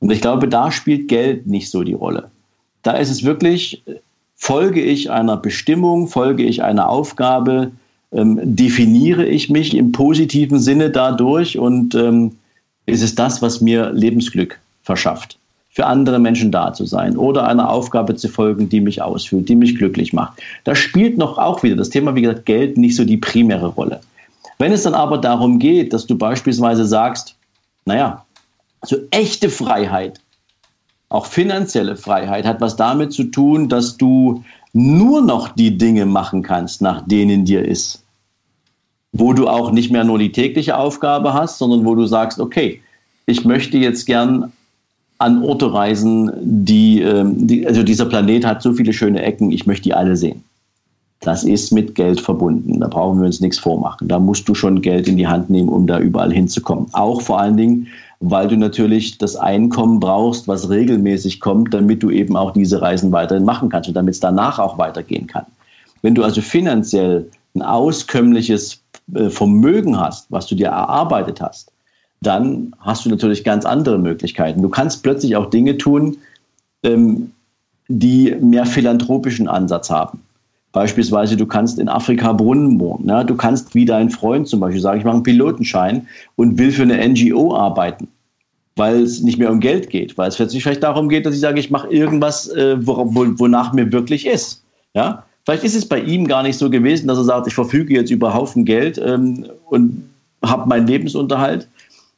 Und 0.00 0.10
ich 0.10 0.20
glaube, 0.20 0.48
da 0.48 0.72
spielt 0.72 1.08
Geld 1.08 1.46
nicht 1.46 1.70
so 1.70 1.82
die 1.82 1.94
Rolle. 1.94 2.30
Da 2.82 2.92
ist 2.92 3.10
es 3.10 3.24
wirklich, 3.24 3.82
folge 4.36 4.80
ich 4.80 5.10
einer 5.10 5.36
Bestimmung, 5.36 6.08
folge 6.08 6.44
ich 6.44 6.62
einer 6.62 6.88
Aufgabe, 6.88 7.72
ähm, 8.16 8.40
definiere 8.42 9.26
ich 9.26 9.50
mich 9.50 9.76
im 9.76 9.92
positiven 9.92 10.58
Sinne 10.58 10.90
dadurch 10.90 11.58
und 11.58 11.94
ähm, 11.94 12.32
ist 12.86 13.02
es 13.02 13.14
das, 13.14 13.42
was 13.42 13.60
mir 13.60 13.92
Lebensglück 13.92 14.58
verschafft, 14.82 15.38
für 15.70 15.86
andere 15.86 16.18
Menschen 16.18 16.50
da 16.50 16.72
zu 16.72 16.86
sein 16.86 17.16
oder 17.16 17.46
einer 17.46 17.68
Aufgabe 17.68 18.16
zu 18.16 18.28
folgen, 18.28 18.68
die 18.68 18.80
mich 18.80 19.02
ausfüllt, 19.02 19.48
die 19.48 19.56
mich 19.56 19.76
glücklich 19.76 20.12
macht. 20.12 20.40
Da 20.64 20.74
spielt 20.74 21.18
noch 21.18 21.36
auch 21.36 21.62
wieder 21.62 21.76
das 21.76 21.90
Thema, 21.90 22.14
wie 22.14 22.22
gesagt, 22.22 22.46
Geld 22.46 22.78
nicht 22.78 22.96
so 22.96 23.04
die 23.04 23.18
primäre 23.18 23.68
Rolle. 23.68 24.00
Wenn 24.58 24.72
es 24.72 24.84
dann 24.84 24.94
aber 24.94 25.18
darum 25.18 25.58
geht, 25.58 25.92
dass 25.92 26.06
du 26.06 26.16
beispielsweise 26.16 26.86
sagst, 26.86 27.36
naja, 27.84 28.24
so 28.82 28.96
echte 29.10 29.50
Freiheit, 29.50 30.20
auch 31.10 31.26
finanzielle 31.26 31.96
Freiheit, 31.96 32.46
hat 32.46 32.60
was 32.60 32.76
damit 32.76 33.12
zu 33.12 33.24
tun, 33.24 33.68
dass 33.68 33.96
du 33.96 34.42
nur 34.72 35.20
noch 35.20 35.48
die 35.50 35.76
Dinge 35.76 36.06
machen 36.06 36.42
kannst, 36.42 36.80
nach 36.80 37.06
denen 37.06 37.44
dir 37.44 37.64
ist. 37.64 38.02
Wo 39.18 39.32
du 39.32 39.48
auch 39.48 39.70
nicht 39.70 39.90
mehr 39.90 40.04
nur 40.04 40.18
die 40.18 40.32
tägliche 40.32 40.76
Aufgabe 40.76 41.32
hast, 41.32 41.58
sondern 41.58 41.84
wo 41.84 41.94
du 41.94 42.06
sagst, 42.06 42.38
okay, 42.40 42.80
ich 43.26 43.44
möchte 43.44 43.78
jetzt 43.78 44.06
gern 44.06 44.52
an 45.18 45.42
Orte 45.42 45.72
reisen, 45.72 46.30
die, 46.42 47.00
ähm, 47.00 47.46
die, 47.46 47.66
also 47.66 47.82
dieser 47.82 48.04
Planet 48.04 48.44
hat 48.44 48.62
so 48.62 48.72
viele 48.72 48.92
schöne 48.92 49.22
Ecken, 49.22 49.50
ich 49.50 49.66
möchte 49.66 49.84
die 49.84 49.94
alle 49.94 50.16
sehen. 50.16 50.44
Das 51.20 51.44
ist 51.44 51.72
mit 51.72 51.94
Geld 51.94 52.20
verbunden. 52.20 52.80
Da 52.80 52.88
brauchen 52.88 53.18
wir 53.20 53.26
uns 53.26 53.40
nichts 53.40 53.58
vormachen. 53.58 54.06
Da 54.06 54.18
musst 54.18 54.48
du 54.48 54.54
schon 54.54 54.82
Geld 54.82 55.08
in 55.08 55.16
die 55.16 55.26
Hand 55.26 55.48
nehmen, 55.48 55.70
um 55.70 55.86
da 55.86 55.98
überall 55.98 56.32
hinzukommen. 56.32 56.86
Auch 56.92 57.22
vor 57.22 57.40
allen 57.40 57.56
Dingen, 57.56 57.86
weil 58.20 58.48
du 58.48 58.56
natürlich 58.56 59.16
das 59.16 59.34
Einkommen 59.34 59.98
brauchst, 59.98 60.46
was 60.46 60.68
regelmäßig 60.68 61.40
kommt, 61.40 61.72
damit 61.72 62.02
du 62.02 62.10
eben 62.10 62.36
auch 62.36 62.52
diese 62.52 62.82
Reisen 62.82 63.12
weiterhin 63.12 63.44
machen 63.44 63.70
kannst 63.70 63.88
und 63.88 63.94
damit 63.94 64.14
es 64.14 64.20
danach 64.20 64.58
auch 64.58 64.76
weitergehen 64.76 65.26
kann. 65.26 65.46
Wenn 66.02 66.14
du 66.14 66.22
also 66.22 66.42
finanziell 66.42 67.28
ein 67.56 67.62
auskömmliches 67.62 68.82
äh, 69.14 69.30
Vermögen 69.30 69.98
hast, 69.98 70.30
was 70.30 70.46
du 70.46 70.54
dir 70.54 70.68
erarbeitet 70.68 71.40
hast, 71.40 71.72
dann 72.22 72.74
hast 72.80 73.04
du 73.04 73.10
natürlich 73.10 73.44
ganz 73.44 73.64
andere 73.64 73.98
Möglichkeiten. 73.98 74.62
Du 74.62 74.68
kannst 74.68 75.02
plötzlich 75.02 75.36
auch 75.36 75.50
Dinge 75.50 75.76
tun, 75.78 76.16
ähm, 76.82 77.32
die 77.88 78.34
mehr 78.40 78.66
philanthropischen 78.66 79.48
Ansatz 79.48 79.90
haben. 79.90 80.20
Beispielsweise, 80.72 81.36
du 81.36 81.46
kannst 81.46 81.78
in 81.78 81.88
Afrika 81.88 82.32
Brunnen 82.32 82.78
bohren. 82.78 83.08
Ja? 83.08 83.24
Du 83.24 83.34
kannst 83.34 83.74
wie 83.74 83.84
dein 83.84 84.10
Freund 84.10 84.48
zum 84.48 84.60
Beispiel 84.60 84.82
sagen, 84.82 84.98
ich 84.98 85.04
mache 85.04 85.14
einen 85.14 85.22
Pilotenschein 85.22 86.06
und 86.36 86.58
will 86.58 86.70
für 86.70 86.82
eine 86.82 87.08
NGO 87.08 87.54
arbeiten, 87.54 88.08
weil 88.74 89.02
es 89.02 89.22
nicht 89.22 89.38
mehr 89.38 89.50
um 89.50 89.60
Geld 89.60 89.88
geht, 89.88 90.18
weil 90.18 90.28
es 90.28 90.36
plötzlich 90.36 90.62
vielleicht 90.62 90.82
darum 90.82 91.08
geht, 91.08 91.24
dass 91.24 91.34
ich 91.34 91.40
sage, 91.40 91.60
ich 91.60 91.70
mache 91.70 91.88
irgendwas, 91.88 92.48
äh, 92.48 92.76
wonach 92.78 93.72
mir 93.72 93.90
wirklich 93.90 94.26
ist. 94.26 94.62
Ja, 94.92 95.24
vielleicht 95.46 95.64
ist 95.64 95.76
es 95.76 95.88
bei 95.88 96.00
ihm 96.00 96.26
gar 96.26 96.42
nicht 96.42 96.58
so 96.58 96.68
gewesen, 96.68 97.06
dass 97.06 97.18
er 97.18 97.24
sagt, 97.24 97.46
ich 97.46 97.54
verfüge 97.54 97.94
jetzt 97.94 98.10
über 98.10 98.34
Haufen 98.34 98.64
Geld 98.64 98.98
ähm, 98.98 99.46
und 99.70 100.10
habe 100.44 100.68
meinen 100.68 100.86
Lebensunterhalt. 100.86 101.66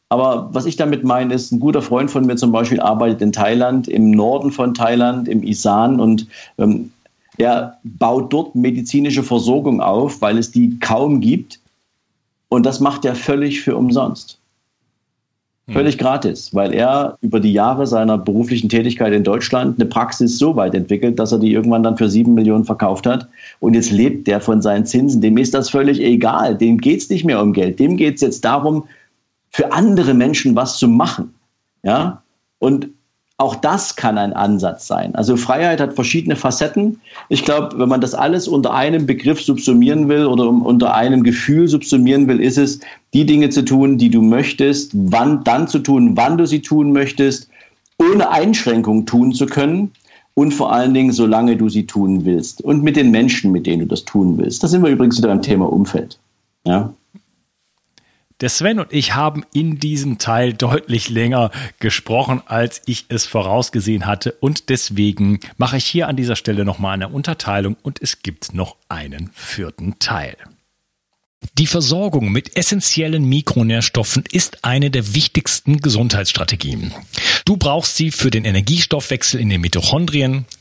Aber 0.08 0.48
was 0.52 0.64
ich 0.64 0.76
damit 0.76 1.04
meine, 1.04 1.34
ist, 1.34 1.52
ein 1.52 1.60
guter 1.60 1.82
Freund 1.82 2.10
von 2.10 2.24
mir 2.24 2.36
zum 2.36 2.50
Beispiel 2.50 2.80
arbeitet 2.80 3.20
in 3.20 3.30
Thailand, 3.30 3.86
im 3.88 4.10
Norden 4.10 4.50
von 4.50 4.72
Thailand, 4.72 5.28
im 5.28 5.42
Isan 5.42 6.00
und 6.00 6.26
ähm, 6.56 6.90
er 7.36 7.78
baut 7.84 8.32
dort 8.32 8.54
medizinische 8.54 9.22
Versorgung 9.22 9.80
auf, 9.80 10.20
weil 10.22 10.38
es 10.38 10.50
die 10.50 10.78
kaum 10.80 11.20
gibt. 11.20 11.60
Und 12.48 12.64
das 12.66 12.80
macht 12.80 13.04
er 13.04 13.14
völlig 13.14 13.60
für 13.60 13.76
umsonst. 13.76 14.38
Völlig 15.70 15.98
gratis, 15.98 16.54
weil 16.54 16.72
er 16.72 17.18
über 17.20 17.40
die 17.40 17.52
Jahre 17.52 17.86
seiner 17.86 18.16
beruflichen 18.16 18.70
Tätigkeit 18.70 19.12
in 19.12 19.22
Deutschland 19.22 19.78
eine 19.78 19.86
Praxis 19.86 20.38
so 20.38 20.56
weit 20.56 20.74
entwickelt, 20.74 21.18
dass 21.18 21.32
er 21.32 21.38
die 21.38 21.52
irgendwann 21.52 21.82
dann 21.82 21.98
für 21.98 22.08
sieben 22.08 22.32
Millionen 22.32 22.64
verkauft 22.64 23.06
hat. 23.06 23.28
Und 23.60 23.74
jetzt 23.74 23.90
lebt 23.90 24.26
der 24.26 24.40
von 24.40 24.62
seinen 24.62 24.86
Zinsen. 24.86 25.20
Dem 25.20 25.36
ist 25.36 25.52
das 25.52 25.68
völlig 25.68 26.00
egal. 26.00 26.56
Dem 26.56 26.78
geht 26.78 27.02
es 27.02 27.10
nicht 27.10 27.24
mehr 27.24 27.42
um 27.42 27.52
Geld. 27.52 27.78
Dem 27.78 27.98
geht 27.98 28.14
es 28.14 28.22
jetzt 28.22 28.44
darum, 28.46 28.84
für 29.50 29.70
andere 29.72 30.14
Menschen 30.14 30.56
was 30.56 30.78
zu 30.78 30.88
machen. 30.88 31.34
Ja? 31.82 32.22
Und 32.60 32.88
auch 33.40 33.54
das 33.54 33.94
kann 33.94 34.18
ein 34.18 34.32
Ansatz 34.32 34.88
sein. 34.88 35.14
Also 35.14 35.36
Freiheit 35.36 35.80
hat 35.80 35.94
verschiedene 35.94 36.34
Facetten. 36.34 37.00
Ich 37.28 37.44
glaube, 37.44 37.78
wenn 37.78 37.88
man 37.88 38.00
das 38.00 38.12
alles 38.12 38.48
unter 38.48 38.74
einem 38.74 39.06
Begriff 39.06 39.40
subsumieren 39.40 40.08
will 40.08 40.26
oder 40.26 40.48
unter 40.48 40.92
einem 40.94 41.22
Gefühl 41.22 41.68
subsumieren 41.68 42.26
will, 42.26 42.40
ist 42.40 42.58
es, 42.58 42.80
die 43.14 43.24
Dinge 43.24 43.48
zu 43.50 43.64
tun, 43.64 43.96
die 43.96 44.10
du 44.10 44.22
möchtest, 44.22 44.90
wann 44.92 45.44
dann 45.44 45.68
zu 45.68 45.78
tun, 45.78 46.16
wann 46.16 46.36
du 46.36 46.46
sie 46.46 46.60
tun 46.60 46.92
möchtest, 46.92 47.48
ohne 47.98 48.28
Einschränkung 48.28 49.06
tun 49.06 49.32
zu 49.32 49.46
können 49.46 49.92
und 50.34 50.52
vor 50.52 50.72
allen 50.72 50.92
Dingen, 50.92 51.12
solange 51.12 51.56
du 51.56 51.68
sie 51.68 51.86
tun 51.86 52.24
willst 52.24 52.60
und 52.60 52.82
mit 52.82 52.96
den 52.96 53.12
Menschen, 53.12 53.52
mit 53.52 53.66
denen 53.66 53.82
du 53.82 53.86
das 53.86 54.04
tun 54.04 54.36
willst. 54.36 54.64
Da 54.64 54.68
sind 54.68 54.82
wir 54.82 54.90
übrigens 54.90 55.18
wieder 55.18 55.28
beim 55.28 55.42
Thema 55.42 55.72
Umfeld. 55.72 56.18
Ja. 56.64 56.92
Der 58.40 58.50
Sven 58.50 58.78
und 58.78 58.92
ich 58.92 59.16
haben 59.16 59.44
in 59.52 59.80
diesem 59.80 60.18
Teil 60.18 60.52
deutlich 60.52 61.08
länger 61.08 61.50
gesprochen, 61.80 62.40
als 62.46 62.82
ich 62.86 63.06
es 63.08 63.26
vorausgesehen 63.26 64.06
hatte. 64.06 64.32
Und 64.40 64.68
deswegen 64.68 65.40
mache 65.56 65.78
ich 65.78 65.84
hier 65.84 66.06
an 66.06 66.14
dieser 66.14 66.36
Stelle 66.36 66.64
nochmal 66.64 66.94
eine 66.94 67.08
Unterteilung 67.08 67.76
und 67.82 68.00
es 68.00 68.22
gibt 68.22 68.54
noch 68.54 68.76
einen 68.88 69.30
vierten 69.34 69.98
Teil. 69.98 70.36
Die 71.58 71.66
Versorgung 71.66 72.30
mit 72.30 72.56
essentiellen 72.56 73.24
Mikronährstoffen 73.24 74.24
ist 74.30 74.64
eine 74.64 74.90
der 74.90 75.14
wichtigsten 75.14 75.80
Gesundheitsstrategien. 75.80 76.92
Du 77.44 77.56
brauchst 77.56 77.96
sie 77.96 78.12
für 78.12 78.30
den 78.30 78.44
Energiestoffwechsel 78.44 79.40
in 79.40 79.48
den 79.48 79.60
Mitochondrien, 79.60 80.46